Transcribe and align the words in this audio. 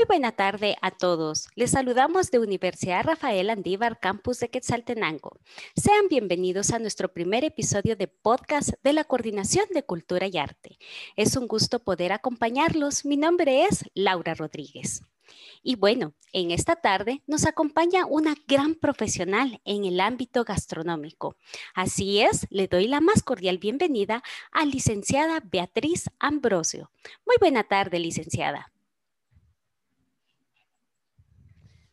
Muy 0.00 0.06
buena 0.06 0.32
tarde 0.32 0.78
a 0.80 0.92
todos. 0.92 1.48
Les 1.56 1.72
saludamos 1.72 2.30
de 2.30 2.38
Universidad 2.38 3.04
Rafael 3.04 3.50
Andívar, 3.50 4.00
campus 4.00 4.40
de 4.40 4.48
Quetzaltenango. 4.48 5.36
Sean 5.76 6.08
bienvenidos 6.08 6.70
a 6.70 6.78
nuestro 6.78 7.12
primer 7.12 7.44
episodio 7.44 7.96
de 7.96 8.08
podcast 8.08 8.70
de 8.82 8.94
la 8.94 9.04
Coordinación 9.04 9.66
de 9.74 9.82
Cultura 9.82 10.26
y 10.26 10.38
Arte. 10.38 10.78
Es 11.16 11.36
un 11.36 11.46
gusto 11.46 11.80
poder 11.80 12.12
acompañarlos. 12.12 13.04
Mi 13.04 13.18
nombre 13.18 13.64
es 13.64 13.84
Laura 13.92 14.32
Rodríguez. 14.32 15.02
Y 15.62 15.76
bueno, 15.76 16.14
en 16.32 16.50
esta 16.50 16.76
tarde 16.76 17.22
nos 17.26 17.44
acompaña 17.44 18.06
una 18.06 18.34
gran 18.48 18.76
profesional 18.76 19.60
en 19.66 19.84
el 19.84 20.00
ámbito 20.00 20.44
gastronómico. 20.44 21.36
Así 21.74 22.22
es, 22.22 22.46
le 22.48 22.68
doy 22.68 22.88
la 22.88 23.02
más 23.02 23.22
cordial 23.22 23.58
bienvenida 23.58 24.22
a 24.50 24.64
licenciada 24.64 25.42
Beatriz 25.44 26.08
Ambrosio. 26.18 26.90
Muy 27.26 27.36
buena 27.38 27.64
tarde, 27.64 27.98
licenciada. 27.98 28.72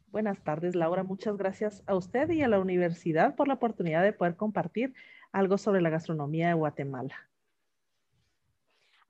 Buenas 0.08 0.42
tardes, 0.44 0.76
Laura. 0.76 1.04
Muchas 1.04 1.38
gracias 1.38 1.84
a 1.86 1.96
usted 1.96 2.30
y 2.32 2.42
a 2.42 2.48
la 2.48 2.60
universidad 2.60 3.36
por 3.36 3.48
la 3.48 3.56
oportunidad 3.56 4.04
de 4.04 4.14
poder 4.14 4.36
compartir 4.36 4.94
algo 5.32 5.58
sobre 5.58 5.82
la 5.82 5.90
gastronomía 5.90 6.48
de 6.48 6.54
Guatemala. 6.54 7.28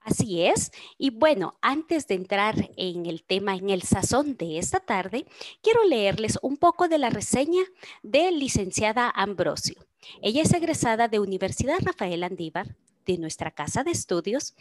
Así 0.08 0.42
es. 0.42 0.72
Y 0.98 1.10
bueno, 1.10 1.58
antes 1.62 2.08
de 2.08 2.16
entrar 2.16 2.56
en 2.78 3.06
el 3.06 3.24
tema, 3.24 3.56
en 3.56 3.70
el 3.70 3.82
sazón 3.82 4.38
de 4.38 4.58
esta 4.58 4.80
tarde, 4.80 5.26
quiero 5.62 5.84
leerles 5.84 6.40
un 6.42 6.56
poco 6.56 6.88
de 6.88 6.98
la 6.98 7.10
reseña 7.10 7.62
de 8.04 8.32
licenciada 8.32 9.10
Ambrosio. 9.10 9.86
Ella 10.22 10.44
es 10.44 10.54
egresada 10.54 11.10
de 11.10 11.20
Universidad 11.20 11.80
Rafael 11.82 12.24
Andívar, 12.24 12.76
de 13.06 13.18
nuestra 13.18 13.52
casa 13.52 13.84
de 13.84 13.92
estudios, 13.92 14.56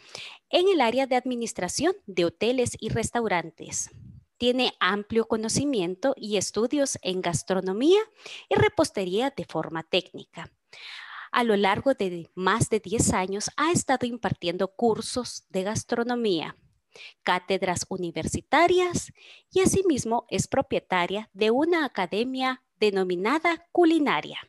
en 0.49 0.67
el 0.67 0.81
área 0.81 1.07
de 1.07 1.15
administración 1.15 1.93
de 2.07 2.25
hoteles 2.25 2.75
y 2.79 2.89
restaurantes. 2.89 3.89
Tiene 4.37 4.73
amplio 4.79 5.27
conocimiento 5.27 6.13
y 6.15 6.37
estudios 6.37 6.97
en 7.01 7.21
gastronomía 7.21 7.99
y 8.49 8.55
repostería 8.55 9.33
de 9.35 9.45
forma 9.45 9.83
técnica. 9.83 10.51
A 11.31 11.43
lo 11.43 11.55
largo 11.55 11.93
de 11.93 12.29
más 12.35 12.69
de 12.69 12.79
10 12.79 13.13
años 13.13 13.51
ha 13.57 13.71
estado 13.71 14.05
impartiendo 14.05 14.69
cursos 14.69 15.45
de 15.49 15.63
gastronomía, 15.63 16.55
cátedras 17.23 17.85
universitarias 17.89 19.11
y 19.51 19.61
asimismo 19.61 20.25
es 20.29 20.47
propietaria 20.47 21.29
de 21.33 21.51
una 21.51 21.85
academia 21.85 22.63
denominada 22.79 23.67
Culinaria. 23.71 24.39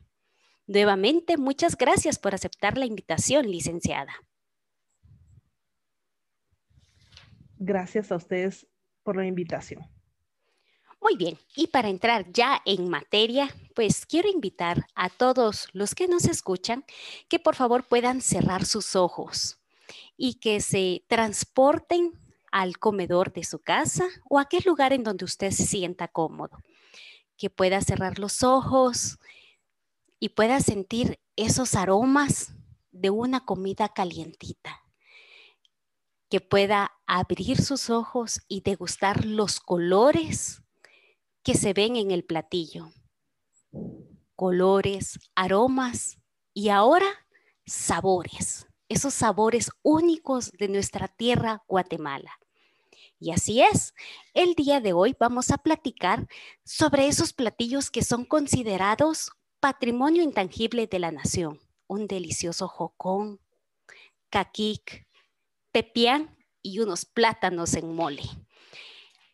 Nuevamente, 0.66 1.38
muchas 1.38 1.76
gracias 1.76 2.18
por 2.18 2.34
aceptar 2.34 2.76
la 2.76 2.84
invitación, 2.84 3.50
licenciada. 3.50 4.12
Gracias 7.56 8.12
a 8.12 8.16
ustedes 8.16 8.66
la 9.16 9.26
invitación. 9.26 9.88
Muy 11.00 11.16
bien, 11.16 11.38
y 11.54 11.68
para 11.68 11.88
entrar 11.88 12.30
ya 12.32 12.60
en 12.64 12.88
materia, 12.88 13.54
pues 13.74 14.04
quiero 14.04 14.28
invitar 14.28 14.86
a 14.94 15.08
todos 15.08 15.68
los 15.72 15.94
que 15.94 16.08
nos 16.08 16.24
escuchan 16.24 16.84
que 17.28 17.38
por 17.38 17.54
favor 17.54 17.84
puedan 17.86 18.20
cerrar 18.20 18.64
sus 18.64 18.96
ojos 18.96 19.60
y 20.16 20.34
que 20.34 20.60
se 20.60 21.04
transporten 21.06 22.12
al 22.50 22.78
comedor 22.78 23.32
de 23.32 23.44
su 23.44 23.60
casa 23.60 24.08
o 24.28 24.38
a 24.38 24.42
aquel 24.42 24.64
lugar 24.66 24.92
en 24.92 25.04
donde 25.04 25.24
usted 25.24 25.52
se 25.52 25.66
sienta 25.66 26.08
cómodo. 26.08 26.58
Que 27.36 27.48
pueda 27.48 27.80
cerrar 27.80 28.18
los 28.18 28.42
ojos 28.42 29.18
y 30.18 30.30
pueda 30.30 30.60
sentir 30.60 31.20
esos 31.36 31.76
aromas 31.76 32.52
de 32.90 33.10
una 33.10 33.44
comida 33.44 33.88
calientita 33.88 34.82
que 36.28 36.40
pueda 36.40 36.92
abrir 37.06 37.60
sus 37.62 37.90
ojos 37.90 38.40
y 38.48 38.60
degustar 38.60 39.24
los 39.24 39.60
colores 39.60 40.62
que 41.42 41.54
se 41.54 41.72
ven 41.72 41.96
en 41.96 42.10
el 42.10 42.24
platillo. 42.24 42.90
Colores, 44.36 45.18
aromas 45.34 46.18
y 46.52 46.68
ahora 46.68 47.06
sabores, 47.66 48.66
esos 48.88 49.14
sabores 49.14 49.70
únicos 49.82 50.50
de 50.52 50.68
nuestra 50.68 51.08
tierra 51.08 51.62
Guatemala. 51.66 52.38
Y 53.20 53.32
así 53.32 53.62
es, 53.62 53.94
el 54.32 54.54
día 54.54 54.80
de 54.80 54.92
hoy 54.92 55.16
vamos 55.18 55.50
a 55.50 55.58
platicar 55.58 56.28
sobre 56.64 57.08
esos 57.08 57.32
platillos 57.32 57.90
que 57.90 58.02
son 58.02 58.24
considerados 58.24 59.30
patrimonio 59.60 60.22
intangible 60.22 60.86
de 60.86 60.98
la 61.00 61.10
nación. 61.10 61.58
Un 61.88 62.06
delicioso 62.06 62.68
jocón, 62.68 63.40
caquic, 64.30 65.07
pepián 65.72 66.36
y 66.62 66.80
unos 66.80 67.04
plátanos 67.04 67.74
en 67.74 67.94
mole. 67.94 68.22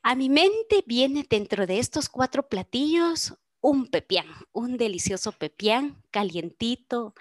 A 0.03 0.15
mi 0.15 0.29
mente 0.29 0.85
viene 0.87 1.27
dentro 1.29 1.67
de 1.67 1.79
estos 1.79 2.09
cuatro 2.09 2.49
platillos 2.49 3.35
un 3.61 3.87
pepián, 3.87 4.27
un 4.53 4.77
delicioso 4.77 5.33
pepián 5.33 6.03
calientito 6.11 7.15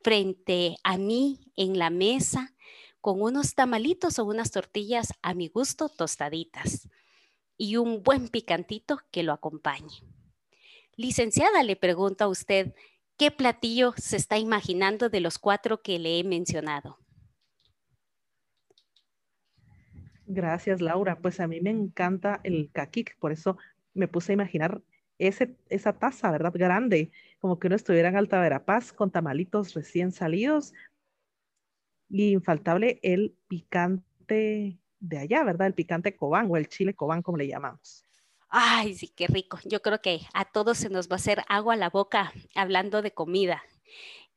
frente 0.00 0.76
a 0.82 0.96
mí 0.96 1.52
en 1.56 1.78
la 1.78 1.90
mesa 1.90 2.54
con 3.02 3.20
unos 3.20 3.54
tamalitos 3.54 4.18
o 4.18 4.24
unas 4.24 4.50
tortillas 4.50 5.12
a 5.20 5.34
mi 5.34 5.48
gusto 5.48 5.88
tostaditas 5.88 6.88
y 7.58 7.76
un 7.76 8.02
buen 8.02 8.28
picantito 8.28 8.98
que 9.10 9.22
lo 9.22 9.32
acompañe. 9.32 10.02
Licenciada, 10.96 11.62
le 11.62 11.76
pregunto 11.76 12.24
a 12.24 12.28
usted, 12.28 12.74
¿qué 13.18 13.30
platillo 13.30 13.92
se 13.98 14.16
está 14.16 14.38
imaginando 14.38 15.10
de 15.10 15.20
los 15.20 15.38
cuatro 15.38 15.82
que 15.82 15.98
le 15.98 16.18
he 16.18 16.24
mencionado? 16.24 16.98
Gracias, 20.26 20.80
Laura. 20.80 21.18
Pues 21.18 21.40
a 21.40 21.46
mí 21.46 21.60
me 21.60 21.70
encanta 21.70 22.40
el 22.42 22.70
caquic, 22.72 23.16
por 23.18 23.32
eso 23.32 23.56
me 23.94 24.08
puse 24.08 24.32
a 24.32 24.34
imaginar 24.34 24.82
ese, 25.18 25.56
esa 25.68 25.92
taza, 25.92 26.30
¿verdad? 26.30 26.52
Grande, 26.54 27.10
como 27.38 27.58
que 27.58 27.68
uno 27.68 27.76
estuviera 27.76 28.08
en 28.08 28.16
Alta 28.16 28.40
Verapaz 28.40 28.92
con 28.92 29.10
tamalitos 29.10 29.74
recién 29.74 30.12
salidos. 30.12 30.74
Y 32.08 32.32
infaltable 32.32 33.00
el 33.02 33.36
picante 33.48 34.78
de 35.00 35.18
allá, 35.18 35.42
¿verdad? 35.44 35.68
El 35.68 35.74
picante 35.74 36.14
cobán 36.16 36.48
o 36.50 36.56
el 36.56 36.68
chile 36.68 36.94
cobán, 36.94 37.22
como 37.22 37.38
le 37.38 37.48
llamamos. 37.48 38.04
Ay, 38.48 38.94
sí, 38.94 39.08
qué 39.08 39.26
rico. 39.26 39.58
Yo 39.64 39.82
creo 39.82 40.00
que 40.00 40.20
a 40.32 40.44
todos 40.44 40.78
se 40.78 40.88
nos 40.88 41.08
va 41.08 41.14
a 41.14 41.16
hacer 41.16 41.42
agua 41.48 41.74
a 41.74 41.76
la 41.76 41.90
boca 41.90 42.32
hablando 42.54 43.02
de 43.02 43.12
comida. 43.12 43.62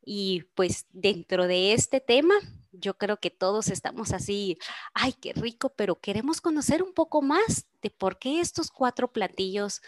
Y 0.04 0.44
pues 0.54 0.86
dentro 0.92 1.46
de 1.46 1.72
este 1.72 2.00
tema, 2.00 2.34
yo 2.72 2.96
creo 2.96 3.18
que 3.18 3.30
todos 3.30 3.68
estamos 3.68 4.12
así, 4.12 4.58
ay, 4.94 5.12
qué 5.12 5.32
rico, 5.32 5.70
pero 5.70 5.96
queremos 5.96 6.40
conocer 6.40 6.82
un 6.82 6.92
poco 6.92 7.22
más 7.22 7.66
de 7.82 7.90
por 7.90 8.18
qué 8.18 8.40
estos 8.40 8.70
cuatro 8.70 9.12
platillos 9.12 9.82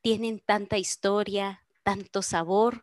tienen 0.00 0.40
tanta 0.40 0.78
historia, 0.78 1.64
tanto 1.82 2.22
sabor 2.22 2.82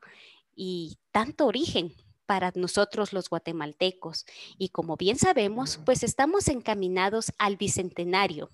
y 0.56 0.98
tanto 1.12 1.46
origen 1.46 1.94
para 2.26 2.52
nosotros 2.56 3.14
los 3.14 3.30
guatemaltecos. 3.30 4.26
Y 4.58 4.70
como 4.70 4.96
bien 4.96 5.18
sabemos, 5.18 5.80
pues 5.86 6.04
estamos 6.04 6.48
encaminados 6.48 7.32
al 7.38 7.58
bicentenario. 7.58 8.50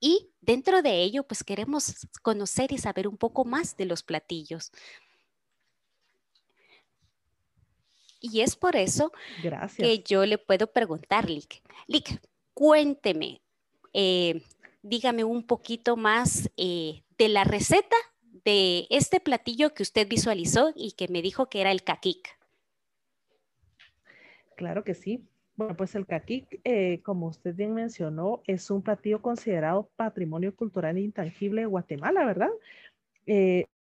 Y 0.00 0.30
dentro 0.40 0.82
de 0.82 1.02
ello, 1.02 1.22
pues 1.24 1.42
queremos 1.42 2.06
conocer 2.22 2.72
y 2.72 2.78
saber 2.78 3.08
un 3.08 3.16
poco 3.16 3.44
más 3.44 3.76
de 3.76 3.86
los 3.86 4.02
platillos. 4.02 4.72
Y 8.20 8.40
es 8.40 8.56
por 8.56 8.76
eso 8.76 9.12
que 9.76 9.98
yo 10.00 10.24
le 10.26 10.38
puedo 10.38 10.66
preguntar, 10.66 11.28
Lick. 11.28 11.62
Lick, 11.86 12.20
cuénteme, 12.54 13.40
eh, 13.92 14.42
dígame 14.82 15.24
un 15.24 15.42
poquito 15.42 15.96
más 15.96 16.50
eh, 16.56 17.02
de 17.18 17.28
la 17.28 17.44
receta 17.44 17.96
de 18.44 18.86
este 18.90 19.20
platillo 19.20 19.74
que 19.74 19.82
usted 19.82 20.08
visualizó 20.08 20.72
y 20.74 20.92
que 20.92 21.08
me 21.08 21.22
dijo 21.22 21.48
que 21.48 21.60
era 21.60 21.70
el 21.70 21.82
caquic. 21.82 22.38
Claro 24.56 24.84
que 24.84 24.94
sí. 24.94 25.22
Bueno, 25.56 25.76
pues 25.76 25.94
el 25.94 26.06
caquic, 26.06 26.60
eh, 26.64 27.00
como 27.02 27.28
usted 27.28 27.54
bien 27.54 27.74
mencionó, 27.74 28.42
es 28.46 28.70
un 28.70 28.82
platillo 28.82 29.22
considerado 29.22 29.88
patrimonio 29.96 30.54
cultural 30.54 30.98
intangible 30.98 31.62
de 31.62 31.66
Guatemala, 31.66 32.24
¿verdad? 32.24 32.50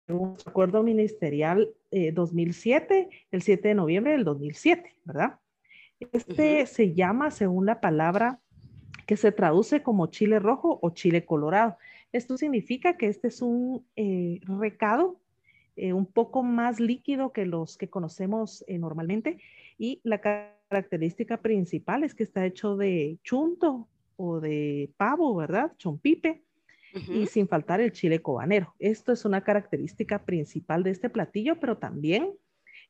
un 0.09 0.37
acuerdo 0.45 0.83
ministerial 0.83 1.69
2007, 2.13 2.99
eh, 2.99 3.09
el 3.31 3.43
7 3.43 3.69
de 3.69 3.75
noviembre 3.75 4.13
del 4.13 4.25
2007, 4.25 4.97
¿verdad? 5.05 5.39
Este 6.01 6.67
se 6.67 6.95
llama, 6.95 7.31
según 7.31 7.67
la 7.67 7.81
palabra 7.81 8.41
que 9.07 9.17
se 9.17 9.33
traduce 9.33 9.83
como 9.83 10.07
chile 10.09 10.39
rojo 10.39 10.79
o 10.83 10.91
chile 10.91 11.25
colorado. 11.25 11.77
Esto 12.13 12.37
significa 12.37 12.97
que 12.97 13.07
este 13.07 13.29
es 13.29 13.43
un 13.43 13.87
eh, 13.97 14.41
recado 14.43 15.21
eh, 15.77 15.93
un 15.93 16.07
poco 16.07 16.43
más 16.43 16.81
líquido 16.81 17.33
que 17.33 17.47
los 17.47 17.79
que 17.79 17.89
conocemos 17.89 18.65
normalmente 18.69 19.39
y 19.79 20.01
la 20.03 20.21
característica 20.21 21.39
principal 21.39 22.05
es 22.05 22.15
que 22.15 22.25
está 22.25 22.45
hecho 22.45 22.77
de 22.77 23.19
chunto 23.23 23.89
o 24.17 24.41
de 24.41 24.91
pavo, 24.97 25.35
¿verdad? 25.35 25.73
Chompipe 25.79 26.43
y 27.09 27.27
sin 27.27 27.49
faltar 27.49 27.81
el 27.81 27.93
chile 27.93 28.21
cobanero. 28.21 28.75
Esto 28.79 29.13
es 29.13 29.25
una 29.25 29.43
característica 29.43 30.25
principal 30.25 30.83
de 30.83 30.91
este 30.91 31.11
platillo, 31.11 31.59
pero 31.59 31.79
también 31.79 32.33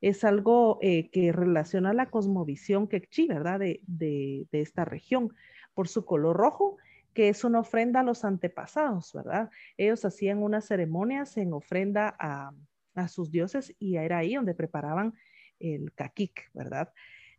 es 0.00 0.25
algo 0.25 0.78
eh, 0.82 1.10
que 1.10 1.32
relaciona 1.32 1.93
la 1.93 2.10
cosmovisión 2.10 2.88
quechí, 2.88 3.28
¿verdad? 3.28 3.60
De, 3.60 3.81
de, 3.87 4.46
esta 4.52 4.84
región. 4.84 5.32
Por 5.75 5.88
su 5.88 6.04
color 6.04 6.37
rojo, 6.37 6.76
que 7.14 7.28
es 7.28 7.44
una 7.44 7.60
ofrenda 7.60 8.00
a 8.00 8.02
los 8.02 8.25
antepasados, 8.25 9.12
¿verdad? 9.14 9.50
Ellos 9.76 10.05
hacían 10.05 10.43
unas 10.43 10.66
ceremonias 10.66 11.37
en 11.37 11.52
ofrenda 11.52 12.14
a, 12.19 12.52
a 12.94 13.08
sus 13.08 13.31
dioses 13.31 13.75
y 13.78 13.96
era 13.96 14.19
ahí 14.19 14.34
donde 14.34 14.55
preparaban 14.55 15.14
el 15.60 15.93
caquic, 15.94 16.50
¿verdad? 16.52 16.93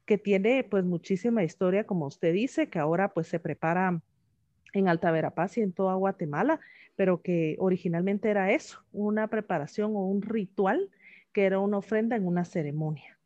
Que 0.05 0.17
tiene 0.17 0.63
pues 0.63 0.83
muchísima 0.83 1.43
historia, 1.43 1.85
como 1.85 2.07
usted 2.07 2.33
dice, 2.33 2.69
que 2.69 2.79
ahora 2.79 3.13
pues 3.13 3.27
se 3.27 3.39
prepara 3.39 4.01
en 4.73 4.89
Alta 4.89 5.11
Verapaz 5.11 5.57
y 5.57 5.61
en 5.61 5.71
toda 5.71 5.95
Guatemala, 5.95 6.59
pero 6.95 7.21
que 7.21 7.55
originalmente 7.59 8.29
era 8.29 8.51
eso, 8.51 8.83
una 8.91 9.27
preparación 9.27 9.95
o 9.95 10.05
un 10.05 10.21
ritual 10.21 10.89
que 11.31 11.45
era 11.45 11.59
una 11.59 11.77
ofrenda 11.77 12.15
en 12.15 12.27
una 12.27 12.45
ceremonia. 12.45 13.19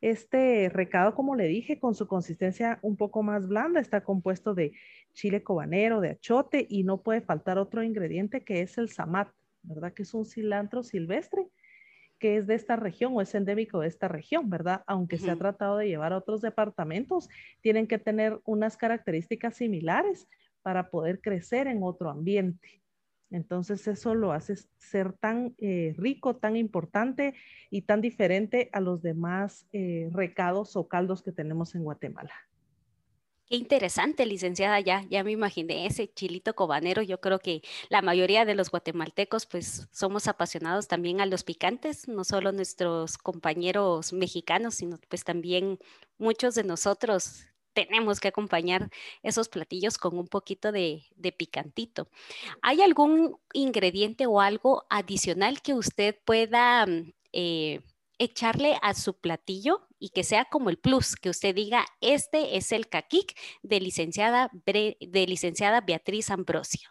Este 0.00 0.68
recado, 0.68 1.14
como 1.14 1.34
le 1.34 1.46
dije, 1.46 1.78
con 1.78 1.94
su 1.94 2.06
consistencia 2.06 2.78
un 2.82 2.96
poco 2.96 3.22
más 3.22 3.48
blanda, 3.48 3.80
está 3.80 4.02
compuesto 4.02 4.54
de 4.54 4.72
chile 5.14 5.42
cobanero, 5.42 6.00
de 6.00 6.10
achote 6.10 6.66
y 6.68 6.84
no 6.84 7.00
puede 7.00 7.22
faltar 7.22 7.56
otro 7.56 7.82
ingrediente 7.82 8.44
que 8.44 8.60
es 8.60 8.76
el 8.76 8.90
samat, 8.90 9.28
¿verdad? 9.62 9.94
Que 9.94 10.02
es 10.02 10.12
un 10.12 10.26
cilantro 10.26 10.82
silvestre 10.82 11.48
que 12.18 12.36
es 12.36 12.46
de 12.46 12.54
esta 12.54 12.76
región 12.76 13.12
o 13.14 13.20
es 13.20 13.34
endémico 13.34 13.80
de 13.80 13.88
esta 13.88 14.08
región, 14.08 14.50
¿verdad? 14.50 14.82
Aunque 14.86 15.18
se 15.18 15.30
ha 15.30 15.36
tratado 15.36 15.78
de 15.78 15.88
llevar 15.88 16.12
a 16.12 16.18
otros 16.18 16.40
departamentos, 16.40 17.28
tienen 17.60 17.86
que 17.86 17.98
tener 17.98 18.40
unas 18.44 18.76
características 18.76 19.56
similares 19.56 20.28
para 20.62 20.90
poder 20.90 21.20
crecer 21.20 21.66
en 21.66 21.82
otro 21.82 22.10
ambiente. 22.10 22.82
Entonces 23.30 23.86
eso 23.88 24.14
lo 24.14 24.32
hace 24.32 24.54
ser 24.78 25.12
tan 25.12 25.54
eh, 25.58 25.94
rico, 25.96 26.36
tan 26.36 26.56
importante 26.56 27.34
y 27.68 27.82
tan 27.82 28.00
diferente 28.00 28.70
a 28.72 28.80
los 28.80 29.02
demás 29.02 29.66
eh, 29.72 30.08
recados 30.12 30.76
o 30.76 30.88
caldos 30.88 31.22
que 31.22 31.32
tenemos 31.32 31.74
en 31.74 31.82
Guatemala. 31.82 32.32
Qué 33.54 33.58
interesante, 33.58 34.26
licenciada, 34.26 34.80
ya, 34.80 35.04
ya 35.08 35.22
me 35.22 35.30
imaginé 35.30 35.86
ese 35.86 36.12
chilito 36.12 36.56
cobanero. 36.56 37.02
Yo 37.02 37.20
creo 37.20 37.38
que 37.38 37.62
la 37.88 38.02
mayoría 38.02 38.44
de 38.44 38.56
los 38.56 38.68
guatemaltecos 38.68 39.46
pues 39.46 39.86
somos 39.92 40.26
apasionados 40.26 40.88
también 40.88 41.20
a 41.20 41.26
los 41.26 41.44
picantes, 41.44 42.08
no 42.08 42.24
solo 42.24 42.50
nuestros 42.50 43.16
compañeros 43.16 44.12
mexicanos, 44.12 44.74
sino 44.74 44.98
pues 45.08 45.22
también 45.22 45.78
muchos 46.18 46.56
de 46.56 46.64
nosotros 46.64 47.44
tenemos 47.74 48.18
que 48.18 48.26
acompañar 48.26 48.90
esos 49.22 49.48
platillos 49.48 49.98
con 49.98 50.18
un 50.18 50.26
poquito 50.26 50.72
de, 50.72 51.04
picantito. 51.38 52.08
¿Hay 52.60 52.82
algún 52.82 53.36
ingrediente 53.52 54.26
o 54.26 54.40
algo 54.40 54.84
adicional 54.90 55.62
que 55.62 55.74
usted 55.74 56.16
pueda 56.24 56.86
eh, 57.32 57.82
echarle 58.18 58.76
a 58.82 58.94
su 58.94 59.18
platillo 59.18 59.88
y 59.98 60.10
que 60.10 60.24
sea 60.24 60.46
como 60.46 60.70
el 60.70 60.78
plus, 60.78 61.16
que 61.16 61.30
usted 61.30 61.54
diga, 61.54 61.84
este 62.00 62.56
es 62.56 62.72
el 62.72 62.88
caquic 62.88 63.34
de 63.62 63.80
licenciada, 63.80 64.50
de 64.64 65.26
licenciada 65.26 65.80
Beatriz 65.80 66.30
Ambrosio. 66.30 66.88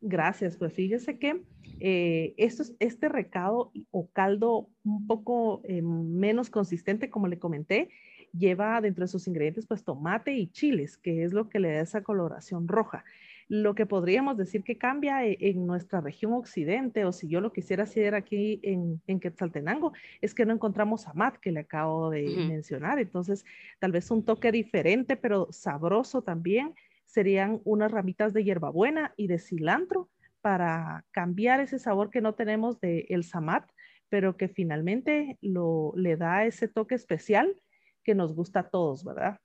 Gracias, 0.00 0.56
pues 0.56 0.72
fíjese 0.72 1.18
que 1.18 1.42
eh, 1.80 2.34
esto, 2.36 2.62
este 2.78 3.08
recado 3.08 3.72
o 3.90 4.08
caldo 4.10 4.68
un 4.84 5.06
poco 5.06 5.62
eh, 5.64 5.82
menos 5.82 6.50
consistente, 6.50 7.10
como 7.10 7.28
le 7.28 7.38
comenté, 7.38 7.88
lleva 8.32 8.80
dentro 8.80 9.04
de 9.04 9.08
sus 9.08 9.26
ingredientes 9.26 9.66
pues 9.66 9.84
tomate 9.84 10.32
y 10.34 10.48
chiles, 10.48 10.96
que 10.96 11.24
es 11.24 11.32
lo 11.32 11.48
que 11.48 11.58
le 11.58 11.72
da 11.72 11.80
esa 11.80 12.02
coloración 12.02 12.68
roja. 12.68 13.04
Lo 13.48 13.74
que 13.74 13.86
podríamos 13.86 14.36
decir 14.36 14.64
que 14.64 14.76
cambia 14.76 15.24
e, 15.24 15.36
en 15.40 15.66
nuestra 15.66 16.00
región 16.00 16.32
occidente, 16.32 17.04
o 17.04 17.12
si 17.12 17.28
yo 17.28 17.40
lo 17.40 17.52
quisiera 17.52 17.84
hacer 17.84 18.14
aquí 18.14 18.60
en, 18.62 19.00
en 19.06 19.20
Quetzaltenango, 19.20 19.92
es 20.20 20.34
que 20.34 20.44
no 20.44 20.52
encontramos 20.52 21.06
amat, 21.06 21.36
que 21.36 21.52
le 21.52 21.60
acabo 21.60 22.10
de 22.10 22.24
mencionar. 22.48 22.98
Entonces, 22.98 23.44
tal 23.78 23.92
vez 23.92 24.10
un 24.10 24.24
toque 24.24 24.50
diferente, 24.50 25.16
pero 25.16 25.48
sabroso 25.50 26.22
también, 26.22 26.74
serían 27.04 27.60
unas 27.64 27.90
ramitas 27.92 28.32
de 28.32 28.44
hierbabuena 28.44 29.14
y 29.16 29.28
de 29.28 29.38
cilantro 29.38 30.10
para 30.40 31.04
cambiar 31.12 31.60
ese 31.60 31.78
sabor 31.78 32.10
que 32.10 32.20
no 32.20 32.34
tenemos 32.34 32.80
del 32.80 33.06
el 33.08 33.24
samat, 33.24 33.70
pero 34.08 34.36
que 34.36 34.48
finalmente 34.48 35.38
lo, 35.40 35.92
le 35.96 36.16
da 36.16 36.44
ese 36.44 36.68
toque 36.68 36.94
especial 36.94 37.56
que 38.04 38.14
nos 38.14 38.34
gusta 38.34 38.60
a 38.60 38.68
todos, 38.68 39.04
¿verdad? 39.04 39.38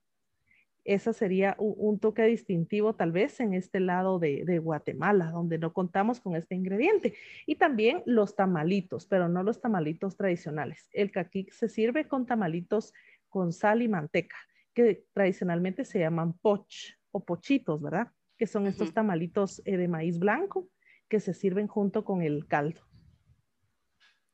Ese 0.84 1.12
sería 1.12 1.54
un, 1.58 2.00
toque 2.00 2.24
distintivo 2.24 2.94
tal 2.94 3.12
vez 3.12 3.38
en 3.40 3.54
este 3.54 3.78
lado 3.78 4.18
de, 4.18 4.58
Guatemala, 4.58 5.30
donde 5.30 5.58
no 5.58 5.72
contamos 5.72 6.20
con 6.20 6.34
este 6.34 6.54
ingrediente. 6.54 7.14
Y 7.46 7.56
también 7.56 8.02
los 8.04 8.34
tamalitos, 8.34 9.06
pero 9.06 9.28
no 9.28 9.42
los 9.42 9.60
tamalitos 9.60 10.16
tradicionales. 10.16 10.88
El 10.92 11.12
caquic 11.12 11.52
se 11.52 11.68
sirve 11.68 12.08
con 12.08 12.26
tamalitos 12.26 12.92
con 13.28 13.52
sal 13.52 13.82
y 13.82 13.88
manteca, 13.88 14.36
que 14.74 15.04
tradicionalmente 15.12 15.84
se 15.84 16.00
llaman 16.00 16.32
poch 16.34 16.94
o 17.12 17.24
pochitos, 17.24 17.80
¿verdad? 17.80 18.10
Que 18.36 18.46
son 18.46 18.66
estos 18.66 18.92
tamalitos 18.92 19.62
eh, 19.64 19.76
de 19.76 19.88
maíz 19.88 20.18
blanco 20.18 20.68
que 21.08 21.20
se 21.20 21.32
sirven 21.32 21.68
junto 21.68 22.04
con 22.04 22.22
el 22.22 22.46
caldo. 22.46 22.80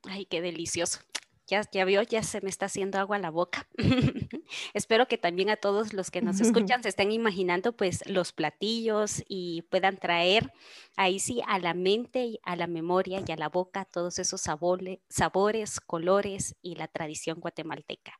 Ay, 0.05 0.27
qué 0.27 0.41
delicioso. 0.41 1.01
Ya, 1.49 1.63
ya 1.73 1.87
vio, 1.87 2.03
ya 2.03 2.23
se 2.23 2.43
me 2.43 2.51
está 2.51 2.67
haciendo 2.67 2.99
agua 2.99 3.17
a 3.17 3.21
la 3.21 3.31
boca. 3.31 3.67
Espero 4.75 5.09
que 5.09 5.17
también 5.17 5.49
a 5.49 5.57
todos 5.57 5.95
los 5.95 6.11
que 6.11 6.21
nos 6.21 6.41
escuchan 6.41 6.83
se 6.83 6.91
estén 6.91 7.11
imaginando 7.11 7.73
pues 7.73 8.07
los 8.07 8.33
platillos 8.33 9.25
y 9.29 9.63
puedan 9.63 9.97
traer 9.97 10.53
ahí 10.97 11.19
sí 11.19 11.41
a 11.47 11.59
la 11.59 11.73
mente, 11.73 12.39
a 12.43 12.55
la 12.55 12.67
memoria 12.67 13.23
y 13.27 13.33
a 13.33 13.37
la 13.37 13.49
boca 13.49 13.87
todos 13.87 14.19
esos 14.19 14.43
sabores, 14.43 14.99
sabores 15.09 15.81
colores 15.81 16.55
y 16.61 16.75
la 16.75 16.87
tradición 16.87 17.41
guatemalteca. 17.41 18.19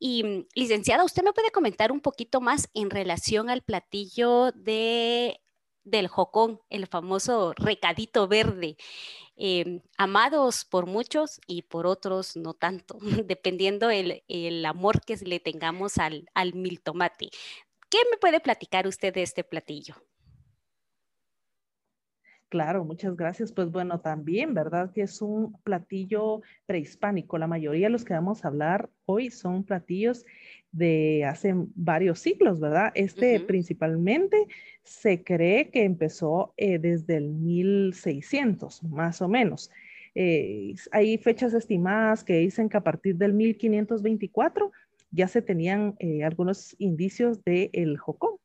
Y 0.00 0.24
mm, 0.24 0.46
licenciada, 0.54 1.04
¿usted 1.04 1.22
me 1.22 1.32
puede 1.32 1.52
comentar 1.52 1.92
un 1.92 2.00
poquito 2.00 2.40
más 2.40 2.68
en 2.74 2.90
relación 2.90 3.48
al 3.48 3.62
platillo 3.62 4.50
de 4.52 5.40
del 5.86 6.08
jocón, 6.08 6.60
el 6.68 6.86
famoso 6.86 7.54
recadito 7.56 8.28
verde, 8.28 8.76
em, 9.36 9.80
amados 9.96 10.64
por 10.64 10.86
muchos 10.86 11.40
y 11.46 11.62
por 11.62 11.86
otros 11.86 12.36
no 12.36 12.52
tanto, 12.52 12.98
dependiendo 13.26 13.90
el, 13.90 14.22
el 14.28 14.64
amor 14.66 15.00
que 15.00 15.16
le 15.16 15.40
tengamos 15.40 15.98
al, 15.98 16.28
al 16.34 16.54
mil 16.54 16.82
tomate. 16.82 17.30
¿Qué 17.88 17.98
me 18.10 18.18
puede 18.18 18.40
platicar 18.40 18.86
usted 18.86 19.14
de 19.14 19.22
este 19.22 19.44
platillo? 19.44 19.94
Claro, 22.56 22.86
muchas 22.86 23.14
gracias. 23.16 23.52
Pues 23.52 23.70
bueno, 23.70 24.00
también, 24.00 24.54
¿verdad? 24.54 24.90
Que 24.90 25.02
es 25.02 25.20
un 25.20 25.60
platillo 25.62 26.40
prehispánico. 26.64 27.36
La 27.36 27.46
mayoría 27.46 27.88
de 27.88 27.90
los 27.90 28.02
que 28.02 28.14
vamos 28.14 28.42
a 28.42 28.48
hablar 28.48 28.88
hoy 29.04 29.28
son 29.28 29.62
platillos 29.62 30.24
de 30.72 31.26
hace 31.26 31.52
varios 31.74 32.18
siglos, 32.20 32.58
¿verdad? 32.58 32.92
Este 32.94 33.40
principalmente 33.40 34.46
se 34.82 35.22
cree 35.22 35.68
que 35.68 35.84
empezó 35.84 36.54
eh, 36.56 36.78
desde 36.78 37.18
el 37.18 37.28
1600, 37.28 38.84
más 38.84 39.20
o 39.20 39.28
menos. 39.28 39.70
Eh, 40.14 40.76
hay 40.92 41.18
fechas 41.18 41.52
estimadas 41.52 42.24
que 42.24 42.38
dicen 42.38 42.70
que 42.70 42.78
a 42.78 42.82
partir 42.82 43.16
del 43.16 43.34
1524 43.34 44.72
ya 45.10 45.28
se 45.28 45.42
tenían 45.42 45.94
eh, 45.98 46.24
algunos 46.24 46.74
indicios 46.78 47.44
del 47.44 47.68
el 47.74 47.98
jocón. 47.98 48.38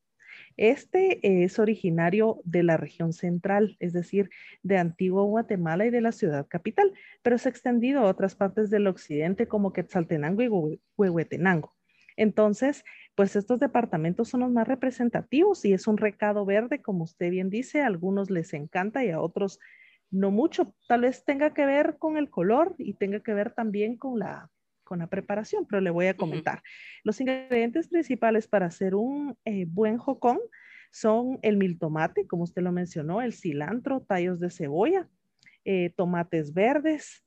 Este 0.58 1.44
es 1.44 1.60
originario 1.60 2.42
de 2.44 2.64
la 2.64 2.78
región 2.78 3.14
central, 3.14 3.78
es 3.80 3.94
decir, 3.94 4.30
de 4.64 4.78
Antigua 4.78 5.24
Guatemala 5.24 5.86
y 5.86 5.90
de 5.90 6.02
la 6.02 6.12
ciudad 6.12 6.48
capital, 6.48 6.94
pero 7.22 7.38
se 7.38 7.50
ha 7.50 7.52
extendido 7.52 8.02
a 8.02 8.10
otras 8.10 8.36
partes 8.36 8.70
del 8.70 8.88
occidente 8.88 9.48
como 9.48 9.74
Quetzaltenango 9.74 10.42
y 10.44 10.80
Huehuetenango. 10.98 11.76
Entonces, 12.18 12.84
pues 13.16 13.36
estos 13.36 13.60
departamentos 13.60 14.30
son 14.30 14.42
los 14.42 14.52
más 14.52 14.68
representativos 14.68 15.66
y 15.66 15.74
es 15.74 15.88
un 15.88 15.98
recado 15.98 16.46
verde, 16.46 16.82
como 16.82 17.04
usted 17.04 17.32
bien 17.32 17.50
dice, 17.50 17.82
a 17.82 17.88
algunos 17.88 18.30
les 18.30 18.54
encanta 18.54 19.04
y 19.04 19.10
a 19.10 19.20
otros 19.20 19.60
no 20.12 20.30
mucho. 20.30 20.76
Tal 20.88 21.02
vez 21.02 21.24
tenga 21.24 21.54
que 21.54 21.66
ver 21.66 21.98
con 21.98 22.18
el 22.18 22.30
color 22.30 22.76
y 22.78 22.94
tenga 22.94 23.22
que 23.22 23.34
ver 23.34 23.54
también 23.54 23.98
con 23.98 24.20
la, 24.20 24.52
con 24.92 25.00
la 25.00 25.08
preparación, 25.08 25.66
pero 25.66 25.80
le 25.80 25.90
voy 25.90 26.08
a 26.08 26.18
comentar. 26.18 26.62
Los 27.06 27.22
ingredientes 27.22 27.88
principales 27.88 28.46
para 28.46 28.66
hacer 28.66 28.94
un 28.94 29.38
eh, 29.46 29.64
buen 29.66 29.98
jocón 29.98 30.38
son 30.92 31.40
el 31.44 31.56
mil 31.56 31.80
tomate, 31.80 32.28
como 32.28 32.44
usted 32.44 32.62
lo 32.62 32.74
mencionó, 32.74 33.22
el 33.22 33.32
cilantro, 33.32 34.02
tallos 34.02 34.42
de 34.42 34.50
cebolla, 34.50 35.08
eh, 35.64 35.94
tomates 35.96 36.54
verdes. 36.54 37.24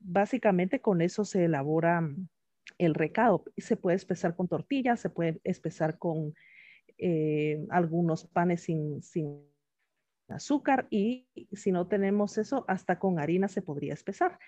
Básicamente 0.00 0.80
con 0.80 1.02
eso 1.02 1.26
se 1.26 1.44
elabora 1.44 2.08
el 2.78 2.94
recado. 2.94 3.44
Se 3.58 3.76
puede 3.76 3.98
espesar 3.98 4.34
con 4.34 4.48
tortillas, 4.48 4.98
se 4.98 5.10
puede 5.10 5.42
espesar 5.44 5.98
con 5.98 6.32
eh, 6.96 7.66
algunos 7.68 8.24
panes 8.28 8.62
sin, 8.62 9.02
sin 9.02 9.42
azúcar 10.28 10.86
y 10.88 11.28
si 11.52 11.70
no 11.70 11.86
tenemos 11.86 12.38
eso, 12.38 12.64
hasta 12.66 12.98
con 12.98 13.18
harina 13.18 13.46
se 13.46 13.60
podría 13.60 13.92
espesar. 13.92 14.38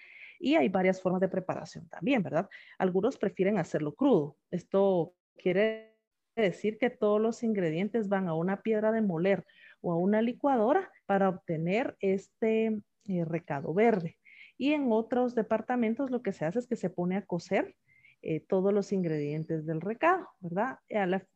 Y 0.40 0.56
hay 0.56 0.70
varias 0.70 1.02
formas 1.02 1.20
de 1.20 1.28
preparación 1.28 1.86
también, 1.88 2.22
¿verdad? 2.22 2.48
Algunos 2.78 3.18
prefieren 3.18 3.58
hacerlo 3.58 3.94
crudo. 3.94 4.38
Esto 4.50 5.12
quiere 5.36 5.94
decir 6.34 6.78
que 6.78 6.88
todos 6.88 7.20
los 7.20 7.42
ingredientes 7.42 8.08
van 8.08 8.26
a 8.26 8.34
una 8.34 8.62
piedra 8.62 8.90
de 8.90 9.02
moler 9.02 9.44
o 9.82 9.92
a 9.92 9.98
una 9.98 10.22
licuadora 10.22 10.90
para 11.04 11.28
obtener 11.28 11.96
este 12.00 12.80
eh, 13.04 13.24
recado 13.26 13.74
verde. 13.74 14.16
Y 14.56 14.72
en 14.72 14.90
otros 14.90 15.34
departamentos 15.34 16.10
lo 16.10 16.22
que 16.22 16.32
se 16.32 16.46
hace 16.46 16.58
es 16.58 16.66
que 16.66 16.76
se 16.76 16.88
pone 16.88 17.16
a 17.16 17.26
cocer 17.26 17.76
eh, 18.22 18.40
todos 18.40 18.72
los 18.72 18.92
ingredientes 18.92 19.66
del 19.66 19.80
recado, 19.82 20.28
¿verdad? 20.40 20.78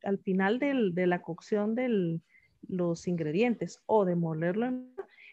Al, 0.03 0.19
final 0.19 0.59
de 0.59 1.07
la 1.07 1.23
cocción 1.23 1.75
de 1.75 2.21
los 2.69 3.07
ingredientes 3.07 3.83
o 3.87 4.05
de 4.07 4.17
molerlo, 4.17 4.71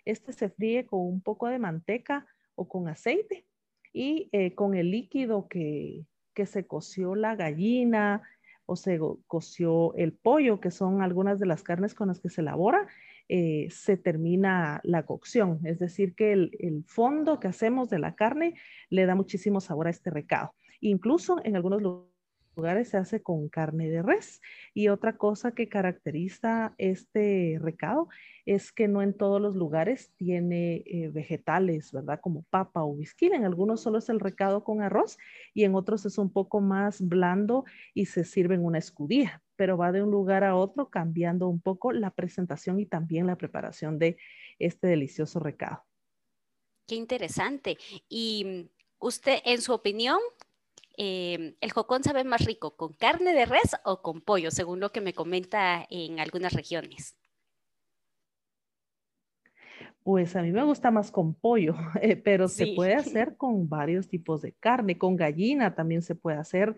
este 0.05 0.33
se 0.33 0.49
fríe 0.49 0.85
con 0.85 1.01
un 1.01 1.21
poco 1.21 1.47
de 1.47 1.59
manteca 1.59 2.25
o 2.55 2.67
con 2.67 2.87
aceite 2.87 3.45
y 3.93 4.29
eh, 4.31 4.53
con 4.55 4.75
el 4.75 4.91
líquido 4.91 5.47
que, 5.47 6.05
que 6.33 6.45
se 6.45 6.65
coció 6.65 7.15
la 7.15 7.35
gallina 7.35 8.21
o 8.65 8.75
se 8.75 8.99
coció 9.27 9.93
el 9.95 10.13
pollo, 10.13 10.59
que 10.59 10.71
son 10.71 11.01
algunas 11.01 11.39
de 11.39 11.45
las 11.45 11.63
carnes 11.63 11.93
con 11.93 12.07
las 12.07 12.21
que 12.21 12.29
se 12.29 12.41
elabora, 12.41 12.87
eh, 13.27 13.67
se 13.69 13.97
termina 13.97 14.79
la 14.83 15.03
cocción. 15.03 15.59
Es 15.65 15.79
decir, 15.79 16.15
que 16.15 16.31
el, 16.31 16.51
el, 16.59 16.83
fondo 16.85 17.39
que 17.39 17.47
hacemos 17.47 17.89
de 17.89 17.99
la 17.99 18.15
carne 18.15 18.55
le 18.89 19.05
da 19.05 19.15
muchísimo 19.15 19.59
sabor 19.59 19.87
a 19.87 19.89
este 19.89 20.09
recado. 20.09 20.53
Incluso 20.79 21.37
en 21.43 21.55
algunos 21.55 21.81
lugares 21.81 22.10
se 22.83 22.97
hace 22.97 23.21
con 23.21 23.49
carne 23.49 23.89
de 23.89 24.01
res. 24.01 24.41
Y 24.73 24.89
otra 24.89 25.17
cosa 25.17 25.53
que 25.53 25.69
caracteriza 25.69 26.73
este 26.77 27.57
recado 27.61 28.09
es 28.45 28.71
que 28.71 28.87
no 28.87 29.01
en 29.01 29.13
todos 29.13 29.41
los 29.41 29.55
lugares 29.55 30.11
tiene 30.17 30.83
eh, 30.85 31.09
vegetales, 31.13 31.91
¿verdad? 31.91 32.19
Como 32.21 32.43
papa 32.49 32.83
o 32.83 32.87
whisky. 32.87 33.27
En 33.27 33.45
algunos 33.45 33.81
solo 33.81 33.99
es 33.99 34.09
el 34.09 34.19
recado 34.19 34.63
con 34.63 34.81
arroz 34.81 35.17
y 35.53 35.63
en 35.63 35.75
otros 35.75 36.05
es 36.05 36.17
un 36.17 36.31
poco 36.31 36.59
más 36.59 37.01
blando 37.01 37.65
y 37.93 38.05
se 38.05 38.23
sirve 38.23 38.55
en 38.55 38.65
una 38.65 38.79
escudilla, 38.79 39.41
pero 39.55 39.77
va 39.77 39.91
de 39.91 40.03
un 40.03 40.11
lugar 40.11 40.43
a 40.43 40.55
otro 40.55 40.89
cambiando 40.89 41.47
un 41.47 41.61
poco 41.61 41.91
la 41.91 42.11
presentación 42.11 42.79
y 42.79 42.85
también 42.85 43.27
la 43.27 43.37
preparación 43.37 43.99
de 43.99 44.17
este 44.59 44.87
delicioso 44.87 45.39
recado. 45.39 45.83
Qué 46.87 46.95
interesante. 46.95 47.77
Y 48.09 48.43
mm, 48.45 48.69
usted, 48.99 49.39
en 49.45 49.61
su 49.61 49.73
opinión, 49.73 50.19
Em, 51.03 51.55
el 51.61 51.71
jocón 51.71 52.03
sabe 52.03 52.23
más 52.23 52.45
rico 52.45 52.75
con 52.77 52.93
carne 52.93 53.33
de 53.33 53.47
res 53.47 53.75
o 53.85 54.03
con 54.03 54.21
pollo, 54.21 54.51
según 54.51 54.79
lo 54.79 54.91
que 54.91 55.01
me 55.01 55.15
comenta 55.15 55.83
en 55.89 56.19
algunas 56.19 56.53
regiones. 56.53 57.17
Pues 60.03 60.35
a 60.35 60.43
mí 60.43 60.51
me 60.51 60.63
gusta 60.63 60.91
más 60.91 61.09
con 61.09 61.33
pollo, 61.33 61.73
eh, 62.03 62.17
pero 62.17 62.47
se 62.47 62.75
puede 62.75 62.93
hacer 63.25 63.35
con 63.35 63.67
varios 63.67 64.09
tipos 64.09 64.43
de 64.43 64.51
carne, 64.51 64.99
con 64.99 65.15
gallina 65.15 65.73
también 65.73 66.03
se 66.03 66.13
puede 66.13 66.37
hacer. 66.37 66.75